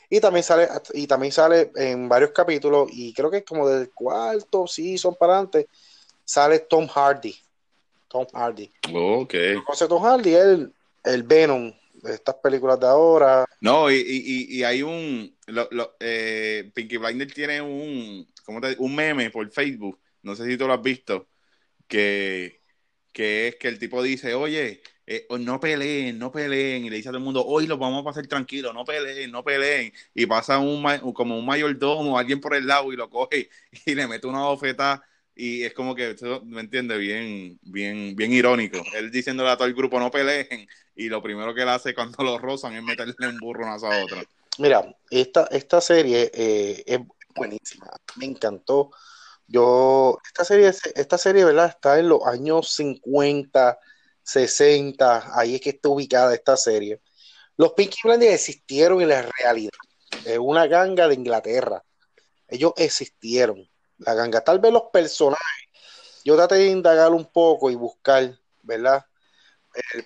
y 0.08 0.20
también 0.20 0.42
sale, 0.42 0.68
y 0.94 1.06
también 1.06 1.32
sale 1.32 1.70
en 1.74 2.08
varios 2.08 2.30
capítulos, 2.30 2.88
y 2.92 3.12
creo 3.12 3.30
que 3.30 3.38
es 3.38 3.44
como 3.44 3.68
del 3.68 3.90
cuarto 3.90 4.66
season 4.66 5.14
para 5.14 5.34
adelante, 5.34 5.68
sale 6.24 6.60
Tom 6.60 6.86
Hardy. 6.86 7.36
Tom 8.08 8.26
Hardy. 8.32 8.70
Ok. 8.94 9.34
José 9.66 9.86
Tom 9.86 10.02
Hardy 10.02 10.34
el 10.34 11.22
Venom 11.24 11.70
estas 12.04 12.36
películas 12.36 12.78
de 12.80 12.86
ahora. 12.86 13.44
No, 13.60 13.90
y, 13.90 13.96
y, 13.96 14.58
y- 14.60 14.64
hay 14.64 14.82
un. 14.82 15.36
Lo, 15.46 15.68
lo- 15.72 15.96
eh, 16.00 16.70
Pinky 16.74 16.96
Blinder 16.96 17.32
tiene 17.32 17.60
un. 17.60 18.26
¿Cómo 18.44 18.60
te? 18.60 18.76
Un 18.78 18.94
meme 18.94 19.30
por 19.30 19.50
Facebook. 19.50 20.00
No 20.22 20.36
sé 20.36 20.44
si 20.46 20.56
tú 20.56 20.66
lo 20.66 20.74
has 20.74 20.82
visto. 20.82 21.28
Que, 21.88 22.62
que 23.12 23.48
es 23.48 23.56
que 23.56 23.68
el 23.68 23.78
tipo 23.78 24.02
dice: 24.02 24.34
Oye, 24.34 24.82
eh, 25.06 25.26
no 25.40 25.60
peleen, 25.60 26.18
no 26.18 26.32
peleen. 26.32 26.84
Y 26.86 26.90
le 26.90 26.96
dice 26.96 27.08
a 27.10 27.12
todo 27.12 27.18
el 27.18 27.24
mundo: 27.24 27.44
Hoy 27.46 27.66
los 27.66 27.78
vamos 27.78 28.02
a 28.02 28.04
pasar 28.04 28.26
tranquilos, 28.28 28.74
no 28.74 28.84
peleen, 28.84 29.30
no 29.32 29.44
peleen. 29.44 29.92
Y 30.14 30.26
pasa 30.26 30.58
un, 30.58 30.82
como 31.14 31.38
un 31.38 31.46
mayordomo, 31.46 32.18
alguien 32.18 32.40
por 32.40 32.54
el 32.56 32.66
lado 32.66 32.92
y 32.92 32.96
lo 32.96 33.10
coge 33.10 33.50
y 33.86 33.94
le 33.94 34.06
mete 34.08 34.26
una 34.28 34.40
bofeta. 34.42 35.02
Y 35.40 35.62
es 35.62 35.72
como 35.72 35.94
que, 35.94 36.16
¿me 36.46 36.60
entiendes? 36.60 36.98
Bien, 36.98 37.56
bien, 37.62 38.16
bien 38.16 38.32
irónico. 38.32 38.82
Él 38.96 39.08
diciéndole 39.12 39.50
a 39.50 39.56
todo 39.56 39.68
el 39.68 39.74
grupo: 39.74 40.00
No 40.00 40.10
peleen. 40.10 40.66
Y 40.96 41.08
lo 41.08 41.22
primero 41.22 41.54
que 41.54 41.62
él 41.62 41.68
hace 41.68 41.94
cuando 41.94 42.24
lo 42.24 42.38
rozan 42.38 42.74
es 42.74 42.82
meterle 42.82 43.28
un 43.28 43.38
burro 43.38 43.62
una 43.62 43.74
a 43.74 44.04
otra. 44.04 44.24
Mira, 44.58 44.84
esta, 45.08 45.46
esta 45.52 45.80
serie 45.80 46.28
eh, 46.34 46.82
es 46.84 46.98
buenísima, 47.36 47.86
me 48.16 48.24
encantó. 48.24 48.90
Yo, 49.46 50.18
esta 50.26 50.44
serie, 50.44 50.72
esta 50.96 51.16
serie, 51.16 51.44
¿verdad? 51.44 51.68
Está 51.68 52.00
en 52.00 52.08
los 52.08 52.26
años 52.26 52.72
50, 52.74 53.78
60, 54.24 55.38
ahí 55.38 55.54
es 55.54 55.60
que 55.60 55.70
está 55.70 55.88
ubicada 55.88 56.34
esta 56.34 56.56
serie. 56.56 57.00
Los 57.56 57.74
Peaky 57.74 57.98
Blinders 58.02 58.34
existieron 58.34 59.00
en 59.00 59.10
la 59.10 59.22
realidad, 59.22 59.70
es 60.24 60.38
una 60.38 60.66
ganga 60.66 61.06
de 61.06 61.14
Inglaterra. 61.14 61.84
Ellos 62.48 62.72
existieron, 62.76 63.68
la 63.98 64.14
ganga. 64.14 64.40
Tal 64.40 64.58
vez 64.58 64.72
los 64.72 64.84
personajes, 64.92 65.68
yo 66.24 66.36
traté 66.36 66.56
de 66.56 66.66
indagar 66.68 67.12
un 67.12 67.24
poco 67.24 67.70
y 67.70 67.74
buscar, 67.74 68.32
¿verdad? 68.62 69.04
El, 69.94 70.04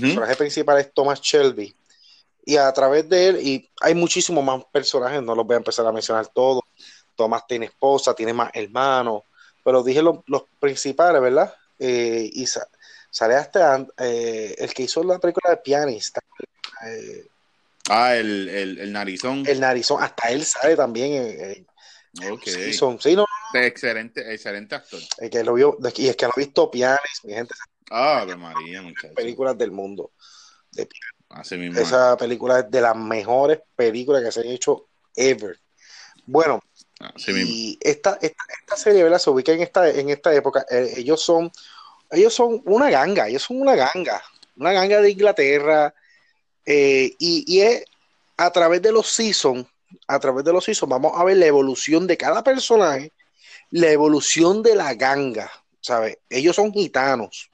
personaje 0.00 0.36
principal 0.36 0.78
es 0.78 0.92
Thomas 0.92 1.20
Shelby. 1.20 1.74
Y 2.44 2.56
a 2.56 2.72
través 2.72 3.08
de 3.08 3.28
él, 3.28 3.40
y 3.40 3.70
hay 3.80 3.94
muchísimos 3.94 4.42
más 4.44 4.64
personajes, 4.66 5.22
no 5.22 5.34
los 5.34 5.44
voy 5.46 5.54
a 5.54 5.58
empezar 5.58 5.86
a 5.86 5.92
mencionar 5.92 6.28
todos. 6.28 6.62
Thomas 7.16 7.46
tiene 7.46 7.66
esposa, 7.66 8.14
tiene 8.14 8.32
más 8.32 8.50
hermanos, 8.54 9.22
pero 9.64 9.82
dije 9.82 10.02
los, 10.02 10.18
los 10.26 10.44
principales, 10.60 11.20
¿verdad? 11.20 11.52
Eh, 11.78 12.30
y 12.32 12.46
sa- 12.46 12.68
sale 13.10 13.34
hasta 13.34 13.84
eh, 13.98 14.54
el 14.58 14.72
que 14.72 14.84
hizo 14.84 15.02
la 15.02 15.18
película 15.18 15.50
de 15.50 15.56
Pianista, 15.58 16.20
eh, 16.86 17.26
Ah, 17.88 18.16
el, 18.16 18.48
el, 18.48 18.78
el 18.78 18.92
narizón. 18.92 19.44
el 19.46 19.60
narizón, 19.60 20.02
hasta 20.02 20.28
él 20.30 20.44
sale 20.44 20.74
también 20.74 21.66
en, 22.20 22.24
en 22.28 22.32
ok. 22.32 22.42
Season. 22.44 23.00
Sí, 23.00 23.14
no, 23.16 23.24
Excelente, 23.54 24.32
excelente 24.32 24.74
actor. 24.74 25.00
el 25.18 25.30
que 25.30 25.42
lo 25.44 25.54
vio, 25.54 25.76
y 25.96 26.08
es 26.08 26.16
que 26.16 26.26
no 26.26 26.32
ha 26.36 26.38
visto 26.38 26.70
Pianist, 26.70 27.24
mi 27.24 27.32
gente, 27.34 27.54
Ah, 27.90 28.24
de 28.26 28.36
María, 28.36 28.82
muchacho. 28.82 29.14
películas 29.14 29.56
del 29.56 29.70
mundo. 29.70 30.10
Así 31.28 31.56
mismo. 31.56 31.80
Esa 31.80 32.16
película 32.16 32.60
es 32.60 32.70
de 32.70 32.80
las 32.80 32.96
mejores 32.96 33.60
películas 33.74 34.22
que 34.22 34.32
se 34.32 34.40
han 34.40 34.46
hecho 34.48 34.88
ever. 35.14 35.58
Bueno, 36.26 36.60
Así 36.98 37.32
mismo. 37.32 37.50
y 37.52 37.78
esta, 37.80 38.18
esta, 38.20 38.44
esta 38.60 38.76
serie, 38.76 39.02
¿verdad? 39.02 39.18
Se 39.18 39.30
ubica 39.30 39.52
en 39.52 39.60
esta, 39.62 39.88
en 39.88 40.10
esta 40.10 40.34
época. 40.34 40.64
Eh, 40.70 40.94
ellos 40.96 41.22
son, 41.22 41.50
ellos 42.10 42.34
son 42.34 42.60
una 42.66 42.90
ganga, 42.90 43.28
ellos 43.28 43.42
son 43.44 43.60
una 43.60 43.74
ganga, 43.76 44.22
una 44.56 44.72
ganga 44.72 45.00
de 45.00 45.10
Inglaterra. 45.10 45.94
eh, 46.64 47.14
y, 47.18 47.44
y 47.46 47.60
es 47.60 47.84
a 48.36 48.50
través 48.50 48.82
de 48.82 48.92
los 48.92 49.06
seasons, 49.08 49.66
a 50.06 50.18
través 50.18 50.44
de 50.44 50.52
los 50.52 50.64
seasons, 50.64 50.90
vamos 50.90 51.12
a 51.14 51.24
ver 51.24 51.36
la 51.36 51.46
evolución 51.46 52.06
de 52.06 52.16
cada 52.16 52.42
personaje, 52.42 53.12
la 53.70 53.90
evolución 53.90 54.62
de 54.62 54.74
la 54.74 54.94
ganga, 54.94 55.50
¿sabes? 55.80 56.18
Ellos 56.30 56.56
son 56.56 56.72
gitanos. 56.72 57.50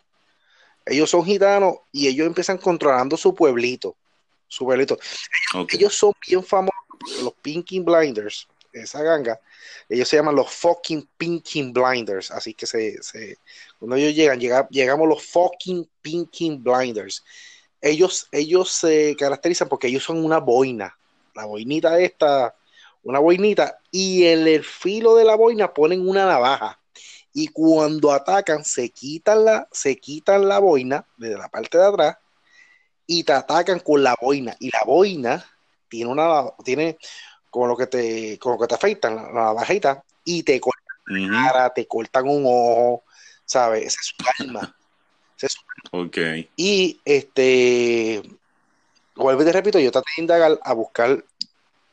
Ellos 0.85 1.09
son 1.11 1.25
gitanos 1.25 1.77
y 1.93 2.09
ellos 2.09 2.27
empiezan 2.27 2.59
controlando 2.59 3.17
su 3.17 3.35
pueblito. 3.35 3.97
Su 4.49 4.65
pueblito. 4.65 4.99
Ellos 5.69 5.95
son 5.97 6.13
bien 6.27 6.43
famosos, 6.45 6.75
los 7.23 7.35
Pinky 7.35 7.81
Blinders, 7.81 8.49
esa 8.73 9.03
ganga, 9.03 9.39
ellos 9.89 10.09
se 10.09 10.17
llaman 10.17 10.35
los 10.35 10.51
fucking 10.51 11.09
Pinky 11.17 11.71
Blinders, 11.73 12.31
así 12.31 12.55
que 12.55 12.67
se, 12.67 13.03
se- 13.03 13.39
cuando 13.79 13.97
ellos 13.97 14.15
llegan, 14.15 14.41
llega- 14.41 14.69
llegamos 14.71 15.09
los 15.09 15.25
fucking 15.27 15.89
Pinky 16.01 16.57
Blinders. 16.57 17.23
Ellos, 17.81 18.29
ellos 18.33 18.71
se 18.71 19.15
caracterizan 19.19 19.69
porque 19.69 19.89
ellos 19.89 20.05
son 20.05 20.25
una 20.25 20.39
boina, 20.39 20.97
la 21.35 21.45
boinita 21.47 21.99
esta, 21.99 22.55
una 23.03 23.19
boinita, 23.19 23.79
y 23.91 24.25
en 24.27 24.47
el 24.47 24.65
filo 24.65 25.15
de 25.17 25.25
la 25.25 25.35
boina 25.35 25.73
ponen 25.73 26.07
una 26.09 26.27
navaja. 26.27 26.79
Y 27.35 27.49
cuando 27.49 28.13
atacan, 28.13 28.65
se 28.65 28.91
quitan 28.91 29.45
la, 29.45 29.69
se 29.73 29.97
quitan 29.97 30.47
la 30.49 30.59
boina 30.59 31.07
desde 31.17 31.39
la 31.39 31.49
parte 31.49 31.79
de 31.79 31.87
atrás 31.87 32.19
y 33.07 33.25
te 33.25 33.33
atacan 33.33 33.81
con 33.81 34.03
la 34.03 34.15
boina. 34.21 34.55
Y 34.61 34.71
la 34.71 34.83
boina 34.85 35.45
tiene 35.89 36.11
una, 36.11 36.45
tiene 36.65 36.99
como 37.51 37.67
lo 37.67 37.77
que 37.77 37.87
te, 37.87 38.39
como 38.39 38.59
que 38.59 38.67
te 38.67 38.75
afeitan, 38.75 39.17
la, 39.17 39.23
la 39.23 39.33
navajita, 39.33 40.05
y 40.25 40.43
te 40.43 40.61
cortan 40.61 40.83
cara, 41.31 41.71
te 41.73 41.87
cortan 41.87 42.29
un 42.29 42.45
ojo, 42.47 43.03
¿sabes? 43.45 43.87
Esa 43.87 44.01
es 44.01 44.07
su 44.07 44.43
alma. 44.45 44.77
Esa 45.37 45.47
es 45.47 45.53
su- 45.53 45.61
Ok. 45.95 46.19
Y 46.57 47.01
este, 47.05 48.23
vuelvo 49.23 49.43
y 49.43 49.45
te 49.47 49.53
repito, 49.53 49.79
yo 49.79 49.91
traté 49.91 50.11
de 50.19 50.59
a 50.63 50.73
buscar 50.73 51.25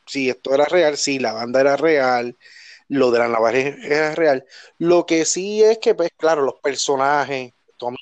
si 0.06 0.28
esto 0.28 0.54
era 0.54 0.64
real, 0.64 0.96
si 0.96 1.18
la 1.18 1.32
banda 1.32 1.60
era 1.60 1.76
real, 1.76 2.36
lo 2.88 3.10
de 3.12 3.20
la 3.20 3.28
navaja 3.28 3.58
era 3.58 4.14
real. 4.14 4.44
Lo 4.78 5.06
que 5.06 5.24
sí 5.24 5.62
es 5.62 5.78
que, 5.78 5.94
pues, 5.94 6.10
claro, 6.16 6.42
los 6.42 6.54
personajes, 6.60 7.52
Tommy 7.76 7.96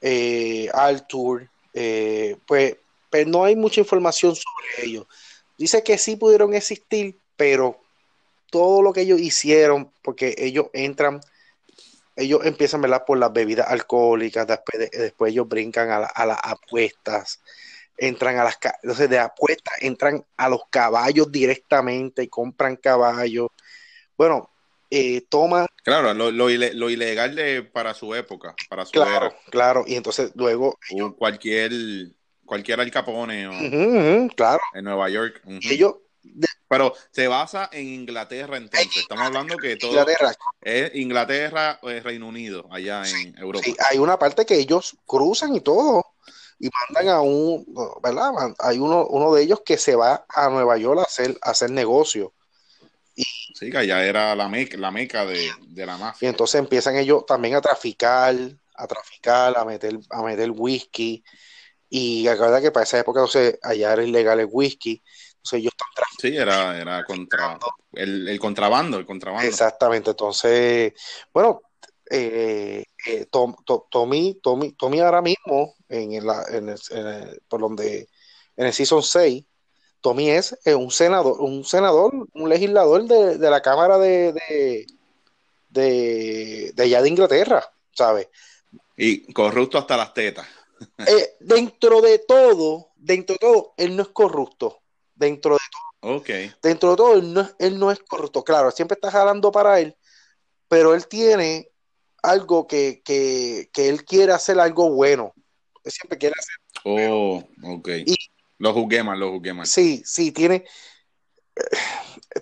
eh, 0.00 0.68
Altour, 0.72 1.48
eh, 1.74 2.36
pues, 2.46 2.76
pues 3.10 3.26
no 3.26 3.44
hay 3.44 3.56
mucha 3.56 3.80
información 3.80 4.36
sobre 4.36 4.88
ellos. 4.88 5.06
Dice 5.56 5.82
que 5.82 5.98
sí 5.98 6.14
pudieron 6.14 6.54
existir, 6.54 7.16
pero 7.36 7.80
todo 8.50 8.82
lo 8.82 8.92
que 8.92 9.00
ellos 9.00 9.20
hicieron, 9.20 9.90
porque 10.02 10.34
ellos 10.38 10.66
entran, 10.72 11.20
ellos 12.14 12.40
empiezan 12.44 12.80
¿verdad? 12.80 13.04
por 13.04 13.18
las 13.18 13.32
bebidas 13.32 13.68
alcohólicas, 13.68 14.46
después, 14.46 14.90
después 14.90 15.32
ellos 15.32 15.48
brincan 15.48 15.90
a 15.90 16.26
las 16.26 16.38
apuestas, 16.42 17.40
entran 17.98 18.38
a 18.38 18.44
las 18.44 18.58
entonces 18.82 19.10
de 19.10 19.18
apuestas 19.18 19.74
entran 19.80 20.24
a 20.36 20.48
los 20.48 20.62
caballos 20.70 21.30
directamente 21.30 22.22
y 22.22 22.28
compran 22.28 22.76
caballos. 22.76 23.48
Bueno, 24.16 24.50
eh, 24.90 25.22
toma. 25.28 25.66
Claro, 25.82 26.14
lo, 26.14 26.30
lo, 26.30 26.48
lo, 26.48 26.90
ilegal 26.90 27.34
de, 27.34 27.62
para 27.62 27.92
su 27.92 28.14
época, 28.14 28.54
para 28.70 28.86
su 28.86 28.92
claro, 28.92 29.26
era. 29.26 29.36
Claro, 29.50 29.84
y 29.86 29.96
entonces 29.96 30.30
luego. 30.34 30.78
Cualquier, 31.18 31.72
cualquier 32.44 32.80
Al 32.80 32.90
Capone 32.90 33.48
o, 33.48 33.50
uh 33.50 33.54
-huh, 33.54 34.34
claro. 34.34 34.60
en 34.74 34.84
Nueva 34.84 35.10
York. 35.10 35.42
Uh 35.44 35.52
-huh. 35.52 35.70
Ellos. 35.72 35.96
De... 36.22 36.46
Pero 36.68 36.94
se 37.10 37.26
basa 37.26 37.70
en 37.72 37.86
Inglaterra 37.88 38.56
entonces. 38.56 38.96
Estamos 38.96 39.26
hablando 39.26 39.56
que 39.56 39.76
todo 39.76 39.90
Inglaterra. 39.90 40.32
es 40.60 40.94
Inglaterra 40.94 41.78
o 41.82 41.90
es 41.90 42.02
Reino 42.02 42.28
Unido, 42.28 42.68
allá 42.70 43.02
en 43.08 43.36
Europa. 43.38 43.64
Sí, 43.64 43.74
hay 43.90 43.98
una 43.98 44.18
parte 44.18 44.44
que 44.44 44.56
ellos 44.56 44.96
cruzan 45.06 45.54
y 45.54 45.60
todo 45.60 46.04
y 46.58 46.68
mandan 46.88 47.14
a 47.14 47.20
un, 47.20 47.64
¿verdad? 48.02 48.32
Hay 48.58 48.78
uno, 48.78 49.06
uno 49.06 49.32
de 49.32 49.42
ellos 49.42 49.62
que 49.64 49.78
se 49.78 49.94
va 49.94 50.24
a 50.28 50.48
Nueva 50.48 50.76
York 50.76 51.00
a 51.00 51.04
hacer, 51.04 51.38
a 51.42 51.50
hacer 51.50 51.70
negocio. 51.70 52.34
Y, 53.14 53.24
sí, 53.54 53.70
que 53.70 53.78
allá 53.78 54.04
era 54.04 54.34
la 54.34 54.48
meca, 54.48 54.76
la 54.76 54.90
meca 54.90 55.24
de, 55.24 55.50
de, 55.68 55.86
la 55.86 55.96
mafia. 55.96 56.26
Y 56.26 56.30
entonces 56.30 56.58
empiezan 56.58 56.96
ellos 56.96 57.24
también 57.26 57.54
a 57.54 57.60
traficar, 57.60 58.34
a 58.74 58.86
traficar, 58.86 59.56
a 59.56 59.64
meter, 59.64 59.98
a 60.10 60.22
meter 60.22 60.50
whisky. 60.50 61.22
Y 61.90 62.26
acuerda 62.26 62.60
que 62.60 62.70
para 62.70 62.84
esa 62.84 62.98
época 62.98 63.20
entonces, 63.20 63.58
allá 63.62 63.92
era 63.92 64.02
ilegal 64.02 64.40
el 64.40 64.48
whisky. 64.50 65.02
Entonces 65.36 65.60
ellos 65.60 65.72
están 65.72 65.88
traficando. 65.94 66.20
Sí, 66.20 66.36
era, 66.36 66.80
era 66.80 67.04
contra, 67.04 67.58
el, 67.92 68.28
el 68.28 68.40
contrabando, 68.40 68.98
el 68.98 69.06
contrabando. 69.06 69.48
Exactamente. 69.48 70.10
Entonces, 70.10 70.92
bueno, 71.32 71.62
eh, 72.10 72.84
eh, 73.06 73.26
Tom, 73.30 73.54
Tom, 73.64 73.82
Tommy, 73.90 74.40
Tommy, 74.42 74.72
Tommy 74.72 75.00
ahora 75.00 75.22
mismo 75.22 75.77
en, 75.88 76.26
la, 76.26 76.44
en, 76.50 76.68
el, 76.68 76.78
en 76.90 77.06
el, 77.06 77.42
por 77.48 77.60
donde 77.60 78.08
en 78.56 78.66
el 78.66 78.72
season 78.72 79.02
6 79.02 79.44
Tommy 80.00 80.30
es 80.30 80.58
eh, 80.64 80.74
un 80.74 80.90
senador 80.90 81.40
un 81.40 81.64
senador 81.64 82.12
un 82.32 82.48
legislador 82.48 83.04
de, 83.04 83.38
de 83.38 83.50
la 83.50 83.60
cámara 83.60 83.98
de 83.98 84.32
de, 84.32 84.86
de 85.68 86.72
de, 86.74 86.82
allá 86.82 87.02
de 87.02 87.08
Inglaterra 87.08 87.64
¿sabes? 87.92 88.28
y 88.96 89.32
corrupto 89.32 89.78
hasta 89.78 89.96
las 89.96 90.12
tetas 90.14 90.46
eh, 90.98 91.36
dentro 91.40 92.00
de 92.00 92.18
todo 92.20 92.90
dentro 92.96 93.34
de 93.34 93.38
todo 93.38 93.74
él 93.76 93.96
no 93.96 94.02
es 94.02 94.08
corrupto 94.08 94.80
dentro 95.14 95.54
de 95.54 95.60
todo 95.70 96.16
okay. 96.16 96.52
dentro 96.62 96.90
de 96.90 96.96
todo 96.96 97.14
él 97.14 97.32
no, 97.32 97.48
él 97.58 97.78
no 97.78 97.90
es 97.90 97.98
corrupto 98.00 98.44
claro 98.44 98.70
siempre 98.70 98.94
está 98.94 99.10
jalando 99.10 99.50
para 99.50 99.80
él 99.80 99.96
pero 100.68 100.94
él 100.94 101.06
tiene 101.08 101.70
algo 102.22 102.66
que, 102.66 103.02
que, 103.04 103.70
que, 103.72 103.88
él 103.88 104.04
quiere 104.04 104.32
hacer 104.32 104.58
algo 104.60 104.90
bueno. 104.90 105.34
Siempre 105.90 106.18
quiere 106.18 106.34
hacer. 106.38 106.54
Oh, 106.84 107.42
ok. 107.64 107.88
Y, 108.06 108.16
lo 108.58 108.72
juzgué 108.72 109.02
mal, 109.02 109.18
lo 109.18 109.40
mal. 109.54 109.66
Sí, 109.66 110.02
sí, 110.04 110.32
tiene. 110.32 110.64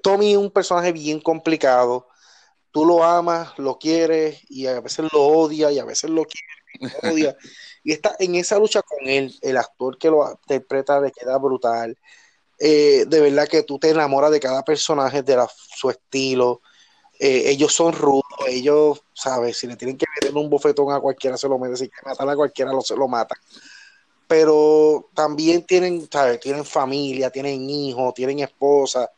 Tommy 0.02 0.32
es 0.32 0.38
un 0.38 0.50
personaje 0.50 0.92
bien 0.92 1.20
complicado. 1.20 2.08
Tú 2.70 2.84
lo 2.84 3.04
amas, 3.04 3.58
lo 3.58 3.78
quieres 3.78 4.40
y 4.48 4.66
a 4.66 4.80
veces 4.80 5.06
lo 5.12 5.22
odia 5.22 5.70
y 5.72 5.78
a 5.78 5.84
veces 5.84 6.10
lo 6.10 6.24
quiere 6.24 6.46
y 6.74 6.84
lo 6.84 7.12
odia. 7.14 7.36
y 7.82 7.92
está 7.92 8.16
en 8.18 8.34
esa 8.34 8.58
lucha 8.58 8.82
con 8.82 9.06
él. 9.06 9.34
El 9.42 9.56
actor 9.56 9.98
que 9.98 10.10
lo 10.10 10.28
interpreta 10.30 11.00
le 11.00 11.12
queda 11.12 11.38
brutal. 11.38 11.98
Eh, 12.58 13.04
de 13.06 13.20
verdad 13.20 13.48
que 13.48 13.62
tú 13.62 13.78
te 13.78 13.90
enamoras 13.90 14.30
de 14.30 14.40
cada 14.40 14.62
personaje, 14.62 15.22
de 15.22 15.36
la, 15.36 15.48
su 15.48 15.90
estilo. 15.90 16.62
Eh, 17.18 17.44
ellos 17.50 17.74
son 17.74 17.92
rudos, 17.92 18.24
ellos, 18.46 19.02
¿sabes? 19.12 19.56
Si 19.58 19.66
le 19.66 19.76
tienen 19.76 19.96
que 19.96 20.06
meter 20.14 20.36
un 20.36 20.50
bofetón 20.50 20.92
a 20.92 21.00
cualquiera, 21.00 21.36
se 21.36 21.48
lo 21.48 21.58
meten, 21.58 21.76
si 21.76 21.88
quieren 21.88 22.10
matar 22.10 22.28
a 22.28 22.36
cualquiera, 22.36 22.72
lo, 22.72 22.80
se 22.80 22.96
lo 22.96 23.08
matan. 23.08 23.38
Pero 24.26 25.10
también 25.14 25.64
tienen, 25.64 26.08
¿sabes? 26.10 26.40
Tienen 26.40 26.64
familia, 26.64 27.30
tienen 27.30 27.68
hijos, 27.70 28.14
tienen 28.14 28.40
esposa. 28.40 29.10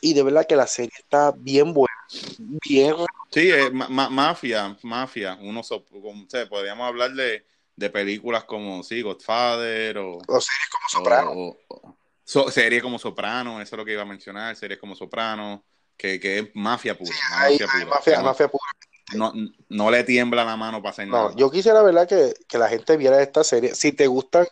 Y 0.00 0.12
de 0.12 0.22
verdad 0.22 0.46
que 0.46 0.56
la 0.56 0.66
serie 0.66 0.92
está 0.98 1.32
bien 1.32 1.72
buena, 1.72 1.94
bien. 2.38 2.94
Sí, 3.30 3.50
eh, 3.50 3.70
ma 3.70 4.08
mafia, 4.10 4.76
mafia. 4.82 5.38
Uno, 5.40 5.62
so, 5.62 5.84
como, 5.84 6.28
sé, 6.28 6.46
podríamos 6.46 6.86
hablar 6.86 7.12
de, 7.12 7.44
de, 7.74 7.90
películas 7.90 8.44
como, 8.44 8.82
sí, 8.82 9.02
Godfather 9.02 9.98
o... 9.98 10.18
O 10.18 10.40
series 10.40 10.68
como 10.70 10.88
Soprano. 10.88 11.30
O, 11.32 11.58
o, 11.68 11.96
so, 12.24 12.50
series 12.50 12.82
como 12.82 12.98
Soprano, 12.98 13.60
eso 13.60 13.74
es 13.74 13.78
lo 13.78 13.84
que 13.84 13.92
iba 13.92 14.02
a 14.02 14.06
mencionar, 14.06 14.54
series 14.54 14.78
como 14.78 14.94
Soprano 14.94 15.64
que, 15.96 16.20
que 16.20 16.38
es 16.38 16.48
mafia 16.54 16.96
pura. 16.96 17.10
Sí, 17.10 17.18
hay, 17.32 17.58
mafia, 17.58 17.66
hay 17.72 17.84
pura. 17.84 17.94
mafia, 17.96 18.22
mafia 18.22 18.48
pura. 18.48 18.64
No, 19.14 19.32
no, 19.68 19.90
le 19.90 20.02
tiembla 20.02 20.44
la 20.44 20.56
mano 20.56 20.82
para 20.82 20.90
hacer 20.90 21.06
nada. 21.06 21.30
No, 21.30 21.36
yo 21.36 21.50
quisiera, 21.50 21.82
verdad, 21.82 22.08
que, 22.08 22.34
que, 22.48 22.58
la 22.58 22.68
gente 22.68 22.96
viera 22.96 23.22
esta 23.22 23.44
serie. 23.44 23.74
Si 23.74 23.92
te 23.92 24.08
gusta 24.08 24.46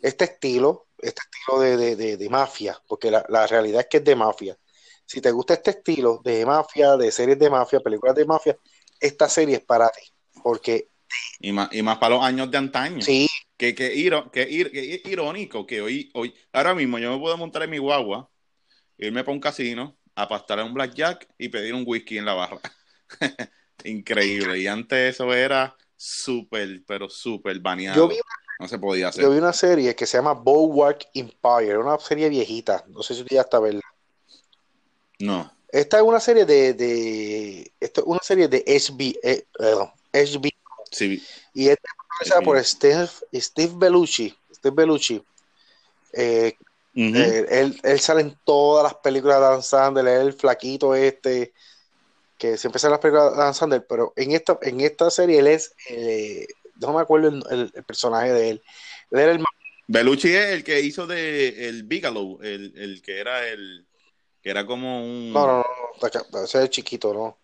este 0.00 0.24
estilo, 0.24 0.86
este 0.98 1.20
estilo 1.20 1.60
de, 1.60 1.76
de, 1.76 1.96
de, 1.96 2.16
de 2.16 2.28
mafia, 2.30 2.80
porque 2.86 3.10
la, 3.10 3.24
la, 3.28 3.46
realidad 3.46 3.82
es 3.82 3.86
que 3.88 3.98
es 3.98 4.04
de 4.04 4.16
mafia. 4.16 4.56
Si 5.04 5.20
te 5.20 5.30
gusta 5.30 5.54
este 5.54 5.70
estilo 5.70 6.20
de 6.24 6.46
mafia, 6.46 6.96
de 6.96 7.12
series 7.12 7.38
de 7.38 7.50
mafia, 7.50 7.80
películas 7.80 8.14
de 8.14 8.24
mafia, 8.24 8.56
esta 8.98 9.28
serie 9.28 9.56
es 9.56 9.64
para 9.64 9.90
ti. 9.90 10.02
Porque. 10.42 10.88
Y 11.40 11.52
más, 11.52 11.68
y 11.72 11.82
más 11.82 11.98
para 11.98 12.14
los 12.14 12.24
años 12.24 12.50
de 12.50 12.58
antaño. 12.58 13.02
Sí. 13.02 13.28
Que, 13.56 13.74
que, 13.74 13.94
iro, 13.94 14.30
que, 14.30 14.48
ir, 14.48 14.70
que 14.70 14.94
es 14.94 15.04
irónico 15.04 15.66
que 15.66 15.82
hoy, 15.82 16.10
hoy, 16.14 16.34
ahora 16.52 16.74
mismo 16.74 16.98
yo 16.98 17.12
me 17.12 17.18
puedo 17.18 17.36
montar 17.36 17.64
en 17.64 17.70
mi 17.70 17.76
guagua, 17.76 18.30
irme 18.96 19.22
para 19.22 19.34
un 19.34 19.40
casino, 19.40 19.99
a 20.14 20.28
pastar 20.28 20.60
a 20.60 20.64
un 20.64 20.74
blackjack 20.74 21.28
y 21.38 21.48
pedir 21.48 21.74
un 21.74 21.84
whisky 21.86 22.18
en 22.18 22.24
la 22.24 22.34
barra. 22.34 22.60
Increíble. 23.84 24.58
Y 24.58 24.66
antes 24.66 25.14
eso 25.14 25.32
era 25.32 25.76
súper, 25.96 26.82
pero 26.86 27.08
súper 27.08 27.58
baneado. 27.60 28.06
Una, 28.06 28.14
no 28.58 28.68
se 28.68 28.78
podía 28.78 29.08
hacer. 29.08 29.24
Yo 29.24 29.30
vi 29.30 29.38
una 29.38 29.52
serie 29.52 29.94
que 29.94 30.06
se 30.06 30.18
llama 30.18 30.32
Bulwark 30.32 31.08
Empire, 31.14 31.78
una 31.78 31.98
serie 31.98 32.28
viejita. 32.28 32.84
No 32.88 33.02
sé 33.02 33.14
si 33.14 33.24
tú 33.24 33.34
ya 33.34 33.42
está 33.42 33.58
verla. 33.58 33.80
No. 35.18 35.50
Esta 35.68 35.98
es 35.98 36.02
una 36.02 36.20
serie 36.20 36.44
de, 36.44 36.74
de 36.74 37.72
esta 37.78 38.00
es 38.00 38.06
una 38.06 38.20
serie 38.22 38.48
de 38.48 38.64
HB, 38.66 39.18
eh, 39.22 39.44
perdón, 39.56 39.90
HBO. 40.12 40.50
Sí. 40.90 41.22
Y 41.54 41.68
es 41.68 41.76
protagonizada 41.76 42.40
por 42.42 42.64
Steve, 42.64 43.08
Steve 43.34 43.72
Bellucci. 43.76 44.34
Steve 44.52 44.74
Bellucci. 44.74 45.22
Eh, 46.12 46.54
Uh 46.94 47.00
-huh. 47.00 47.16
eh, 47.16 47.46
él, 47.50 47.80
él, 47.84 48.00
sale 48.00 48.22
en 48.22 48.36
todas 48.44 48.82
las 48.82 48.94
películas 48.94 49.38
de 49.38 49.42
Dan 49.42 49.62
Sandler, 49.62 50.06
él 50.08 50.26
el 50.28 50.32
flaquito 50.32 50.94
este, 50.94 51.52
que 52.36 52.56
siempre 52.56 52.80
sale 52.80 52.90
en 52.90 52.92
las 52.92 53.00
películas 53.00 53.32
de 53.32 53.38
Dan 53.38 53.54
Sandler, 53.54 53.86
pero 53.88 54.12
en 54.16 54.32
esta, 54.32 54.58
en 54.62 54.80
esta 54.80 55.10
serie 55.10 55.38
él 55.38 55.46
es, 55.46 55.72
eh, 55.88 56.46
no 56.80 56.92
me 56.92 57.00
acuerdo 57.00 57.28
el, 57.28 57.44
el, 57.50 57.72
el, 57.74 57.84
personaje 57.84 58.32
de 58.32 58.50
él. 58.50 58.62
Él 59.12 59.18
era 59.20 59.32
el 59.32 59.44
Belucci 59.92 60.32
es 60.32 60.50
el 60.50 60.62
que 60.62 60.80
hizo 60.80 61.08
de 61.08 61.68
el 61.68 61.82
Bigelow, 61.82 62.38
el, 62.42 62.72
el 62.76 63.02
que 63.02 63.18
era 63.18 63.48
el 63.48 63.84
que 64.40 64.50
era 64.50 64.64
como 64.64 65.04
un 65.04 65.32
No, 65.32 65.46
no, 65.46 65.64
no, 66.00 66.44
ese 66.44 66.58
es 66.58 66.64
el 66.64 66.70
chiquito, 66.70 67.12
no. 67.12 67.38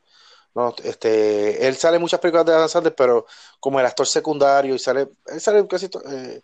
No, 0.55 0.75
este, 0.85 1.67
él 1.67 1.77
sale 1.77 1.97
en 1.97 2.03
muchas 2.03 2.21
películas 2.21 2.47
de 2.47 2.53
Dan 2.53 2.69
Sandler, 2.69 2.95
pero 2.95 3.27
como 3.59 3.81
el 3.81 3.87
actor 3.87 4.07
secundario 4.07 4.77
y 4.77 4.79
sale, 4.79 5.09
él 5.27 5.41
sale 5.41 5.67
casi 5.67 5.87
eh, 5.87 6.41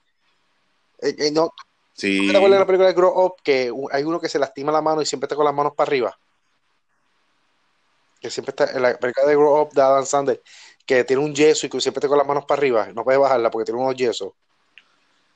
eh, 1.02 1.30
no, 1.30 1.54
Sí. 1.94 2.28
¿Te 2.30 2.36
acuerdas 2.36 2.56
de 2.56 2.60
la 2.60 2.66
película 2.66 2.88
de 2.88 2.94
Grow 2.94 3.24
Up 3.24 3.34
que 3.42 3.72
hay 3.90 4.04
uno 4.04 4.20
que 4.20 4.28
se 4.28 4.38
lastima 4.38 4.72
la 4.72 4.80
mano 4.80 5.02
y 5.02 5.06
siempre 5.06 5.26
está 5.26 5.36
con 5.36 5.44
las 5.44 5.54
manos 5.54 5.74
para 5.76 5.88
arriba? 5.88 6.18
Que 8.20 8.30
siempre 8.30 8.50
está 8.50 8.72
en 8.72 8.82
la 8.82 8.96
película 8.98 9.26
de 9.26 9.34
Grow 9.34 9.60
Up 9.60 9.72
de 9.72 9.82
Adam 9.82 10.06
Sandler, 10.06 10.42
que 10.86 11.04
tiene 11.04 11.22
un 11.22 11.34
yeso 11.34 11.66
y 11.66 11.70
que 11.70 11.80
siempre 11.80 11.98
está 11.98 12.08
con 12.08 12.18
las 12.18 12.26
manos 12.26 12.44
para 12.46 12.58
arriba. 12.58 12.88
No 12.94 13.04
puede 13.04 13.18
bajarla 13.18 13.50
porque 13.50 13.66
tiene 13.66 13.80
unos 13.80 13.96
yesos. 13.96 14.32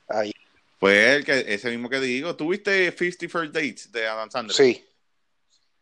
Ahí. 0.07 0.31
Pues 0.79 1.15
el 1.15 1.25
que, 1.25 1.53
ese 1.53 1.69
mismo 1.69 1.89
que 1.89 1.99
digo. 1.99 2.35
¿Tuviste 2.35 2.91
50 2.91 3.29
First 3.29 3.53
Dates 3.53 3.91
de 3.91 4.07
Adam 4.07 4.29
Sandler? 4.31 4.55
Sí. 4.55 4.85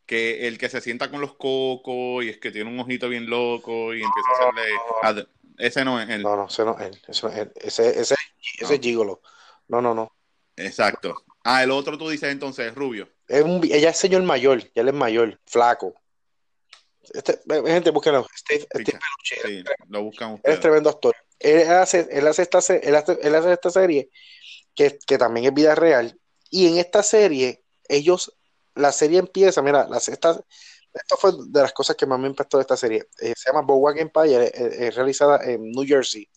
Que 0.05 0.47
el 0.47 0.57
que 0.57 0.69
se 0.69 0.81
sienta 0.81 1.09
con 1.09 1.21
los 1.21 1.35
cocos 1.35 2.23
y 2.23 2.29
es 2.29 2.37
que 2.37 2.51
tiene 2.51 2.69
un 2.69 2.79
ojito 2.79 3.09
bien 3.09 3.29
loco 3.29 3.93
y 3.93 4.01
empieza 4.01 4.29
a 4.29 4.49
hacerle. 4.49 5.23
No, 5.23 5.35
ese 5.57 5.85
no 5.85 6.01
es 6.01 6.09
él. 6.09 6.21
No, 6.21 6.35
no, 6.35 6.47
ese 6.47 6.63
no 6.63 6.77
es 6.77 6.85
él. 6.85 7.01
Ese, 7.07 7.23
no 7.23 7.29
es 7.29 7.37
él. 7.37 7.51
ese, 7.55 7.89
ese, 7.89 8.01
ese 8.01 8.15
no. 8.61 8.69
es 8.69 8.79
Gigolo. 8.79 9.21
No, 9.67 9.81
no, 9.81 9.93
no. 9.93 10.11
Exacto. 10.57 11.23
Ah, 11.43 11.63
el 11.63 11.71
otro 11.71 11.97
tú 11.97 12.09
dices 12.09 12.31
entonces 12.31 12.73
Rubio. 12.73 13.07
Es 13.27 13.43
un, 13.43 13.61
ella 13.63 13.89
es 13.89 13.97
señor 13.97 14.23
mayor, 14.23 14.63
ya 14.73 14.81
él 14.81 14.87
es 14.89 14.93
mayor, 14.93 15.39
flaco. 15.45 15.93
Este, 17.13 17.39
gente, 17.65 17.91
búsquenlo. 17.91 18.25
Steve, 18.35 18.65
Steve 18.73 18.99
sí, 19.23 19.63
lo 19.89 20.03
buscan 20.03 20.33
ustedes. 20.33 20.53
Él 20.53 20.53
es 20.53 20.59
tremendo 20.59 20.89
actor. 20.89 21.15
Él 21.39 21.69
hace, 21.69 22.07
él 22.11 22.27
hace, 22.27 22.41
esta, 22.41 22.59
él 22.75 22.95
hace, 22.95 23.19
él 23.21 23.35
hace 23.35 23.53
esta 23.53 23.69
serie 23.69 24.09
que, 24.73 24.97
que, 25.05 25.17
también 25.17 25.45
es 25.45 25.53
vida 25.53 25.75
real. 25.75 26.19
Y 26.49 26.67
en 26.67 26.77
esta 26.77 27.03
serie, 27.03 27.63
ellos, 27.87 28.35
la 28.73 28.91
serie 28.91 29.19
empieza, 29.19 29.61
mira, 29.61 29.87
la, 29.87 29.97
esta, 29.97 30.39
esto 30.93 31.17
fue 31.17 31.31
de 31.47 31.61
las 31.61 31.73
cosas 31.73 31.95
que 31.95 32.05
más 32.05 32.19
me 32.19 32.27
impactó 32.27 32.57
de 32.57 32.61
esta 32.61 32.77
serie. 32.77 33.07
Eh, 33.19 33.33
se 33.35 33.49
llama 33.49 33.61
Bowack 33.61 33.97
Empire, 33.97 34.45
es, 34.45 34.53
es 34.53 34.95
realizada 34.95 35.43
en 35.43 35.71
New 35.71 35.85
Jersey. 35.85 36.27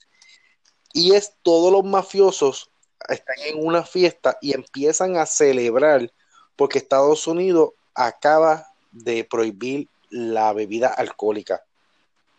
Y 0.93 1.15
es 1.15 1.35
todos 1.43 1.73
los 1.73 1.85
mafiosos 1.85 2.71
están 3.09 3.37
en 3.47 3.65
una 3.65 3.85
fiesta 3.85 4.39
y 4.41 4.55
empiezan 4.55 5.17
a 5.17 5.27
celebrar 5.27 6.13
porque 6.57 6.79
Estados 6.79 7.27
Unidos 7.27 7.71
acaba 7.95 8.67
de 8.91 9.25
prohibir 9.25 9.89
la 10.11 10.53
bebida 10.53 10.89
alcohólica. 10.89 11.63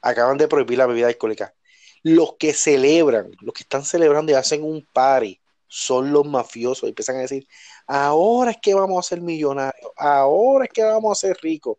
Acaban 0.02 0.38
de 0.38 0.48
prohibir 0.48 0.78
la 0.78 0.88
bebida 0.88 1.08
alcohólica. 1.08 1.54
Los 2.04 2.36
que 2.38 2.54
celebran, 2.54 3.32
los 3.42 3.54
que 3.54 3.64
están 3.64 3.86
celebrando 3.86 4.32
y 4.32 4.36
hacen 4.36 4.64
un 4.64 4.86
party, 4.94 5.40
son 5.68 6.12
los 6.12 6.26
mafiosos. 6.26 6.84
Y 6.84 6.90
empiezan 6.90 7.18
a 7.18 7.22
decir, 7.22 7.48
ahora 7.88 8.52
es 8.52 8.58
que 8.62 8.74
vamos 8.74 9.06
a 9.06 9.10
ser 9.10 9.22
millonarios, 9.22 9.92
ahora 9.96 10.66
es 10.66 10.72
que 10.72 10.84
vamos 10.84 11.18
a 11.18 11.28
ser 11.28 11.38
ricos. 11.42 11.78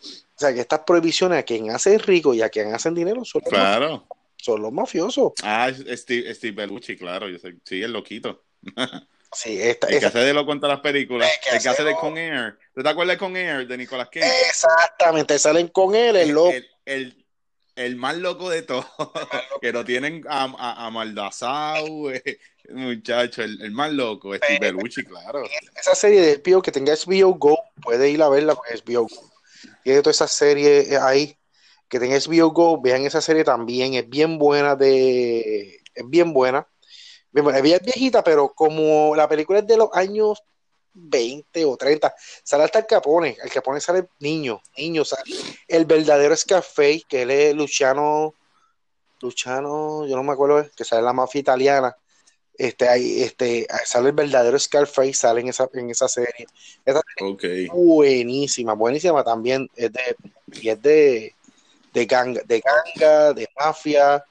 O 0.00 0.40
sea, 0.40 0.54
que 0.54 0.60
estas 0.60 0.80
prohibiciones 0.80 1.40
a 1.40 1.42
quien 1.42 1.70
hace 1.70 1.98
rico 1.98 2.32
y 2.32 2.42
a 2.42 2.48
quien 2.48 2.72
hacen 2.72 2.94
dinero 2.94 3.24
son 3.24 3.42
los, 3.44 4.02
son 4.48 4.62
los 4.62 4.72
mafiosos. 4.72 5.32
Ah, 5.42 5.70
Steve, 5.72 6.34
Steve 6.34 6.52
Bellucci, 6.54 6.96
claro. 6.96 7.28
Yo 7.28 7.38
sé, 7.38 7.54
sí, 7.64 7.82
el 7.82 7.92
loquito. 7.92 8.44
Sí, 9.30 9.60
esta, 9.60 9.88
El 9.88 10.00
que 10.00 10.06
hace 10.06 10.20
de 10.20 10.32
loco 10.32 10.52
en 10.54 10.60
todas 10.60 10.76
las 10.76 10.82
películas. 10.82 11.30
El 11.30 11.40
que 11.42 11.56
El 11.56 11.62
que 11.62 11.68
hace 11.68 11.82
hace 11.82 11.84
de 11.84 11.90
lo- 11.90 11.98
Con 11.98 12.16
Air. 12.16 12.58
¿Tú 12.74 12.82
te 12.82 12.88
acuerdas 12.88 13.16
de 13.16 13.18
Con 13.18 13.36
Air 13.36 13.68
de 13.68 13.76
Nicolas 13.76 14.08
Cage? 14.10 14.26
exactamente, 14.48 15.38
salen 15.38 15.68
con 15.68 15.94
él, 15.94 16.16
el 16.16 16.30
loco. 16.30 16.50
el, 16.50 16.66
el, 16.86 17.26
el 17.76 17.96
más 17.96 18.16
loco 18.16 18.48
de 18.48 18.62
todos. 18.62 18.86
que 19.60 19.70
lo 19.70 19.84
tienen 19.84 20.24
a, 20.30 20.44
a, 20.44 20.86
a 20.86 20.90
eh, 22.14 22.38
muchacho, 22.70 23.42
el, 23.42 23.70
más 23.70 23.92
loco, 23.92 24.34
Steve 24.34 24.60
Bellucci, 24.62 25.04
claro. 25.04 25.42
esa 25.78 25.94
serie 25.94 26.22
de 26.22 26.42
HBO 26.42 26.62
que 26.62 26.72
tenga 26.72 26.94
HBO 26.94 27.34
Go, 27.34 27.58
puede 27.82 28.08
ir 28.08 28.22
a 28.22 28.30
verla 28.30 28.54
con 28.54 28.64
HBO 28.66 29.02
Go. 29.02 29.30
Tiene 29.84 30.00
toda 30.00 30.12
esa 30.12 30.26
serie 30.26 30.96
ahí. 31.02 31.36
Que 31.88 31.98
tenga 31.98 32.16
HBO 32.16 32.50
Go, 32.50 32.80
vean 32.80 33.04
esa 33.04 33.20
serie 33.20 33.44
también. 33.44 33.94
Es 33.94 34.08
bien 34.08 34.38
buena 34.38 34.76
de. 34.76 35.80
Es 35.94 36.08
bien 36.08 36.32
buena. 36.32 36.66
Ella 37.34 37.76
es 37.76 37.82
viejita, 37.82 38.22
pero 38.24 38.52
como 38.54 39.14
la 39.14 39.28
película 39.28 39.60
es 39.60 39.66
de 39.66 39.76
los 39.76 39.90
años 39.92 40.42
20 40.94 41.64
o 41.64 41.76
30, 41.76 42.14
sale 42.42 42.64
hasta 42.64 42.80
el 42.80 42.86
Capone. 42.86 43.36
El 43.42 43.50
Capone 43.50 43.80
sale 43.80 44.08
niño, 44.20 44.60
niño. 44.76 45.04
sale. 45.04 45.22
El 45.66 45.84
verdadero 45.84 46.36
Scarface, 46.36 47.02
que 47.08 47.22
él 47.22 47.30
es 47.30 47.54
Luciano. 47.54 48.34
Luciano, 49.20 50.06
yo 50.06 50.16
no 50.16 50.22
me 50.22 50.32
acuerdo, 50.32 50.68
que 50.76 50.84
sale 50.84 51.02
la 51.02 51.12
mafia 51.12 51.40
italiana. 51.40 51.96
Este, 52.54 52.88
ahí, 52.88 53.22
este, 53.22 53.66
sale 53.84 54.08
el 54.08 54.14
verdadero 54.14 54.58
Scarface, 54.58 55.14
sale 55.14 55.40
en 55.40 55.48
esa, 55.48 55.68
en 55.74 55.90
esa 55.90 56.08
serie. 56.08 56.46
Esa 56.84 57.00
Ok. 57.20 57.44
buenísima, 57.72 58.74
buenísima 58.74 59.22
también. 59.22 59.68
Es 59.76 59.92
de, 59.92 60.16
y 60.60 60.68
es 60.68 60.82
de, 60.82 61.34
de 61.98 62.06
ganga, 62.06 62.40
de 62.44 62.60
ganga, 62.60 63.32
de 63.32 63.48
mafia, 63.58 64.24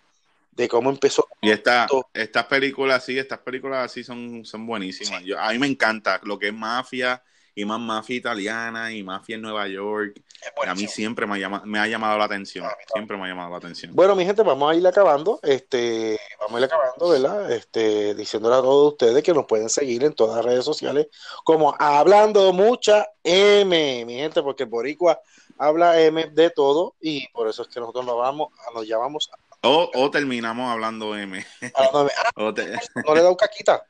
de 0.51 0.67
cómo 0.67 0.89
empezó. 0.89 1.27
Y 1.41 1.51
esta, 1.51 1.87
estas 2.13 2.45
películas 2.45 3.03
así, 3.03 3.17
estas 3.19 3.39
películas 3.39 3.85
así 3.91 4.03
son, 4.03 4.45
son 4.45 4.65
buenísimas. 4.65 5.23
Yo, 5.23 5.37
a 5.39 5.51
mí 5.51 5.59
me 5.59 5.67
encanta 5.67 6.19
lo 6.23 6.39
que 6.39 6.47
es 6.47 6.53
mafia 6.53 7.21
y 7.53 7.65
más 7.65 7.79
mafia 7.79 8.15
italiana 8.15 8.91
y 8.91 9.01
mafia 9.03 9.35
en 9.35 9.41
Nueva 9.41 9.67
York. 9.67 10.21
A 10.67 10.75
mí 10.75 10.87
siempre 10.87 11.25
me 11.25 11.35
ha, 11.35 11.37
llama- 11.39 11.63
me 11.65 11.79
ha 11.79 11.87
llamado 11.87 12.17
la 12.17 12.25
atención. 12.25 12.65
Siempre 12.93 13.17
me 13.17 13.25
ha 13.25 13.27
llamado 13.27 13.49
la 13.49 13.57
atención. 13.57 13.95
Bueno, 13.95 14.15
mi 14.15 14.25
gente, 14.25 14.43
vamos 14.43 14.71
a 14.71 14.75
ir 14.75 14.85
acabando. 14.85 15.39
Este, 15.41 16.19
vamos 16.39 16.55
a 16.55 16.59
ir 16.59 16.65
acabando, 16.65 17.09
¿verdad? 17.09 17.51
Este, 17.51 18.13
diciéndole 18.13 18.55
a 18.55 18.61
todos 18.61 18.93
ustedes 18.93 19.23
que 19.23 19.33
nos 19.33 19.45
pueden 19.45 19.69
seguir 19.69 20.03
en 20.03 20.13
todas 20.13 20.35
las 20.37 20.45
redes 20.45 20.63
sociales, 20.65 21.07
como 21.43 21.75
hablando 21.79 22.53
mucha 22.53 23.07
M, 23.23 24.05
mi 24.05 24.13
gente, 24.15 24.41
porque 24.43 24.63
el 24.63 24.69
Boricua 24.69 25.19
habla 25.57 25.99
M 26.01 26.27
de 26.31 26.49
todo, 26.49 26.95
y 26.99 27.27
por 27.29 27.47
eso 27.47 27.61
es 27.63 27.67
que 27.67 27.79
nosotros 27.79 28.05
nos 28.05 28.17
vamos, 28.17 28.49
nos 28.73 28.87
llamamos 28.87 29.29
O, 29.61 29.89
o 29.93 30.11
terminamos 30.11 30.71
hablando 30.71 31.15
M. 31.17 31.45
hablando 31.73 32.01
M. 32.01 32.11
Ah, 32.35 32.51
te- 32.55 32.79
no 33.05 33.15
le 33.15 33.21
da 33.23 33.29
un 33.29 33.35
caquita. 33.35 33.83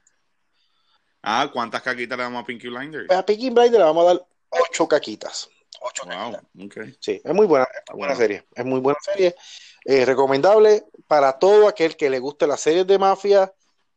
Ah, 1.22 1.50
¿cuántas 1.52 1.82
caquitas 1.82 2.18
le 2.18 2.24
damos 2.24 2.44
a 2.44 2.46
Pinky 2.46 2.68
Blinders? 2.70 3.12
A 3.12 3.26
Peaky 3.26 3.50
Blinders 3.50 3.80
le 3.80 3.84
vamos 3.84 4.04
a 4.06 4.08
dar 4.14 4.26
ocho 4.50 4.88
caquitas. 4.88 5.50
Ocho 5.82 6.04
caquitas. 6.04 6.42
Wow, 6.54 6.66
ok. 6.66 6.78
Sí, 7.00 7.22
es 7.24 7.34
muy 7.34 7.46
buena, 7.48 7.66
es 7.86 7.96
buena 7.96 8.16
serie. 8.16 8.46
Es 8.56 8.66
muy 8.66 8.80
buena 8.80 9.00
serie. 9.02 9.36
Eh, 9.84 10.06
recomendable 10.06 10.86
para 11.08 11.38
todo 11.38 11.68
aquel 11.68 11.96
que 11.98 12.10
le 12.10 12.20
guste 12.20 12.48
las 12.48 12.62
series 12.62 12.88
de 12.88 12.98
mafia, 12.98 13.52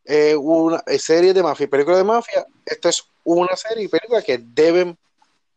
eh, 0.04 0.34
una 0.34 0.82
eh, 0.86 0.98
series 0.98 1.34
de 1.34 1.42
mafia 1.42 1.64
y 1.64 1.68
películas 1.68 1.98
de 1.98 2.04
mafia. 2.04 2.46
Esta 2.66 2.88
es 2.88 3.04
una 3.24 3.54
serie 3.56 3.84
y 3.84 3.88
película 3.88 4.22
que 4.22 4.38
deben 4.38 4.98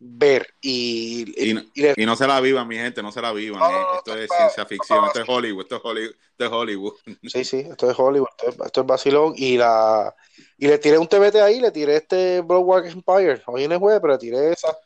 ver. 0.05 0.47
Y, 0.61 1.23
Y, 1.37 1.49
y- 1.49 1.53
no- 1.53 1.61
y 1.73 1.81
le- 1.81 1.93
y 1.95 2.05
no 2.05 2.15
se 2.15 2.27
la 2.27 2.39
vivan, 2.41 2.67
mi 2.67 2.75
gente, 2.75 3.01
no 3.01 3.11
se 3.11 3.21
la 3.21 3.31
vivan. 3.31 3.59
No, 3.59 3.71
no, 3.71 3.79
no, 3.81 3.97
Esto 3.97 4.17
es 4.17 4.29
ciencia 4.35 4.65
ficción, 4.65 5.05
esto 5.05 5.21
es 5.21 5.29
Hollywood, 5.29 5.61
esto 5.63 5.75
es 5.77 5.81
Hollywood, 5.83 6.15
esto 6.31 6.45
es 6.45 6.51
Hollywood. 6.51 6.93
sí, 7.23 7.43
sí, 7.45 7.57
esto 7.59 7.89
es 7.89 7.97
Hollywood, 7.99 8.27
esto 8.37 8.49
es, 8.49 8.65
esto 8.67 8.81
es 8.81 8.87
vacilón. 8.87 9.33
Y 9.37 9.57
la 9.57 10.13
y 10.57 10.67
le 10.67 10.77
tiré 10.77 10.97
un 10.97 11.07
TBT 11.07 11.35
ahí, 11.41 11.59
le 11.59 11.71
tiré 11.71 11.95
este 11.97 12.41
Broadwalk 12.41 12.85
Empire. 12.87 13.41
Hoy 13.47 13.63
en 13.63 13.71
el 13.71 13.77
jueves, 13.79 13.99
pero 14.01 14.13
le 14.13 14.19
tiré 14.19 14.51
esa. 14.51 14.77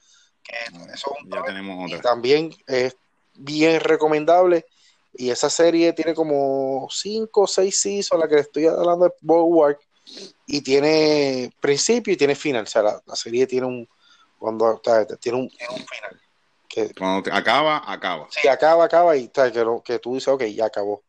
Que 0.44 0.54
eso 0.72 0.86
es 0.94 1.04
un 1.24 1.30
Ya 1.30 1.44
tenemos 1.44 1.90
y 1.90 1.94
otra. 1.96 2.10
también 2.12 2.54
es 2.68 2.96
bien 3.36 3.80
recomendable. 3.80 4.66
Y 5.14 5.32
esa 5.32 5.50
serie 5.50 5.94
tiene 5.94 6.14
como 6.14 6.88
5 6.92 7.42
o 7.42 7.48
6 7.48 7.80
seasons, 7.80 8.22
la 8.22 8.28
que 8.28 8.36
le 8.36 8.42
estoy 8.42 8.68
hablando 8.68 9.06
de 9.06 9.12
Boardwalk, 9.22 9.80
y 10.46 10.62
tiene 10.62 11.52
principio 11.60 12.14
y 12.14 12.18
tiene 12.18 12.36
final. 12.36 12.64
O 12.64 12.68
sea, 12.68 12.84
la, 12.84 13.02
la 13.06 13.16
serie 13.16 13.48
tiene 13.48 13.66
un, 13.66 13.90
cuando, 14.38 14.66
o 14.66 14.82
sea, 14.84 15.06
tiene 15.06 15.38
un, 15.40 15.50
tiene 15.50 15.74
un 15.74 15.86
final. 15.86 16.22
Que 16.70 16.94
Cuando 16.94 17.24
te- 17.24 17.32
acaba, 17.32 17.82
acaba. 17.92 18.28
si 18.30 18.48
acaba, 18.48 18.86
acaba 18.86 19.16
y 19.16 19.30
tal, 19.30 19.52
que, 19.52 19.66
que 19.86 20.00
tú 20.00 20.14
dices, 20.16 20.28
ok, 20.28 20.44
ya 20.46 20.66
acabó. 20.66 21.04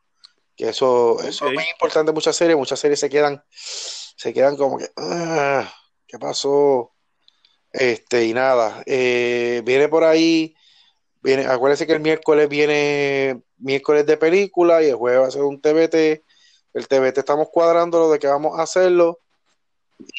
Que 0.57 0.69
eso, 0.71 1.21
eso 1.23 1.45
Ok. 1.47 1.51
es 1.51 1.55
muy 1.55 1.65
importante 1.71 2.11
en 2.11 2.15
muchas 2.15 2.37
series. 2.37 2.57
Muchas 2.57 2.79
series 2.81 2.99
se 3.01 3.09
quedan, 3.11 3.43
se 3.51 4.33
quedan 4.33 4.57
como 4.57 4.79
que, 4.79 4.89
ah, 4.97 5.73
¿qué 6.07 6.19
pasó? 6.19 6.93
Este, 7.73 8.25
y 8.25 8.33
nada, 8.35 8.83
eh, 8.87 9.63
viene 9.65 9.89
por 9.89 10.03
ahí, 10.05 10.55
viene, 11.23 11.47
acuérdense 11.47 11.87
que 11.87 11.93
el 11.93 12.01
miércoles 12.01 12.49
viene 12.49 13.43
miércoles 13.59 14.07
de 14.07 14.17
película 14.17 14.83
y 14.83 14.87
el 14.87 14.95
jueves 14.95 15.21
va 15.21 15.27
a 15.27 15.31
ser 15.31 15.43
un 15.43 15.61
TBT. 15.61 16.25
El 16.75 16.89
TBT 16.89 17.19
estamos 17.19 17.49
cuadrando 17.53 17.99
lo 17.99 18.11
de 18.11 18.19
que 18.19 18.27
vamos 18.27 18.59
a 18.59 18.63
hacerlo. 18.63 19.21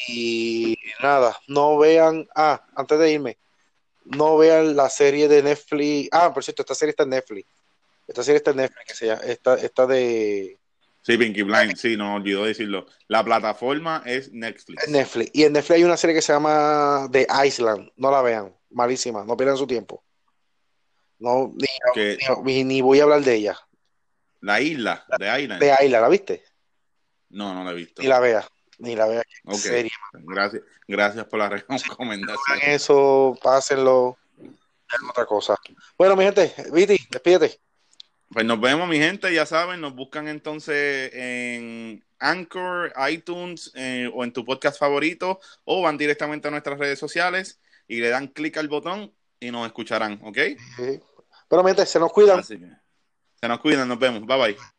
Y 0.07 0.77
nada, 1.01 1.37
no 1.47 1.77
vean, 1.77 2.27
ah, 2.35 2.65
antes 2.75 2.99
de 2.99 3.11
irme, 3.11 3.37
no 4.05 4.37
vean 4.37 4.75
la 4.75 4.89
serie 4.89 5.27
de 5.27 5.41
Netflix. 5.43 6.09
Ah, 6.11 6.33
por 6.33 6.43
cierto, 6.43 6.63
esta 6.63 6.75
serie 6.75 6.91
está 6.91 7.03
en 7.03 7.09
Netflix. 7.11 7.47
Esta 8.07 8.23
serie 8.23 8.37
está 8.37 8.51
en 8.51 8.57
Netflix, 8.57 8.85
que 8.87 8.93
se 8.95 9.05
llama, 9.07 9.21
esta, 9.21 9.55
esta 9.55 9.85
de 9.87 10.57
Sí, 11.01 11.17
Pinky 11.17 11.43
Blind, 11.43 11.75
sí, 11.77 11.95
no 11.95 12.15
olvidó 12.15 12.43
decirlo. 12.43 12.85
La 13.07 13.23
plataforma 13.23 14.03
es 14.05 14.31
Netflix. 14.33 14.87
Netflix. 14.89 15.31
Y 15.33 15.43
en 15.43 15.53
Netflix 15.53 15.77
hay 15.77 15.83
una 15.83 15.95
serie 15.97 16.15
que 16.15 16.21
se 16.21 16.33
llama 16.33 17.07
The 17.11 17.25
Island. 17.45 17.89
No 17.95 18.11
la 18.11 18.21
vean, 18.21 18.55
malísima, 18.71 19.23
no 19.23 19.37
pierdan 19.37 19.57
su 19.57 19.65
tiempo. 19.65 20.03
No, 21.19 21.53
ni, 21.55 21.67
Que- 21.93 22.17
ni- 22.43 22.63
ni 22.63 22.81
voy 22.81 22.99
a 22.99 23.03
hablar 23.03 23.21
de 23.21 23.33
ella. 23.35 23.57
La 24.41 24.59
isla 24.61 25.05
de 25.17 25.41
Island. 25.41 25.61
De 25.61 25.67
Island, 25.85 26.01
¿la 26.03 26.09
viste? 26.09 26.43
No, 27.29 27.53
no 27.53 27.63
la 27.63 27.71
he 27.71 27.75
visto. 27.75 28.01
Ni 28.01 28.07
la 28.07 28.19
veas, 28.19 28.47
ni 28.79 28.95
la 28.95 29.07
veas. 29.07 29.25
Ok. 29.45 29.55
Serie. 29.55 29.91
Gracias, 30.13 30.63
gracias 30.87 31.25
por 31.25 31.39
la 31.39 31.49
recomendación. 31.69 32.59
Eso, 32.63 33.37
pásenlo. 33.41 34.17
hagan 34.37 35.09
otra 35.09 35.25
cosa. 35.25 35.55
Bueno, 35.97 36.15
mi 36.15 36.23
gente, 36.23 36.53
Viti, 36.71 36.97
despídete. 37.09 37.59
Pues 38.31 38.45
nos 38.45 38.59
vemos, 38.61 38.87
mi 38.87 38.97
gente, 38.97 39.33
ya 39.33 39.45
saben, 39.45 39.81
nos 39.81 39.95
buscan 39.95 40.27
entonces 40.27 41.11
en 41.13 42.05
Anchor, 42.19 42.93
iTunes 43.09 43.71
eh, 43.73 44.09
o 44.13 44.23
en 44.23 44.31
tu 44.31 44.45
podcast 44.45 44.77
favorito 44.77 45.39
o 45.63 45.81
van 45.81 45.97
directamente 45.97 46.47
a 46.47 46.51
nuestras 46.51 46.77
redes 46.77 46.99
sociales 46.99 47.59
y 47.87 48.01
le 48.01 48.09
dan 48.09 48.27
clic 48.27 48.57
al 48.57 48.67
botón 48.67 49.11
y 49.39 49.49
nos 49.49 49.65
escucharán, 49.65 50.19
¿ok? 50.23 50.37
Sí. 50.75 50.99
Bueno, 51.49 51.63
mi 51.63 51.69
gente, 51.71 51.87
se 51.87 51.99
nos 51.99 52.11
cuidan. 52.11 52.39
Así 52.39 52.59
que 52.59 52.69
se 53.41 53.47
nos 53.47 53.59
cuidan, 53.59 53.87
nos 53.87 53.97
vemos, 53.97 54.25
bye 54.25 54.37
bye. 54.37 54.78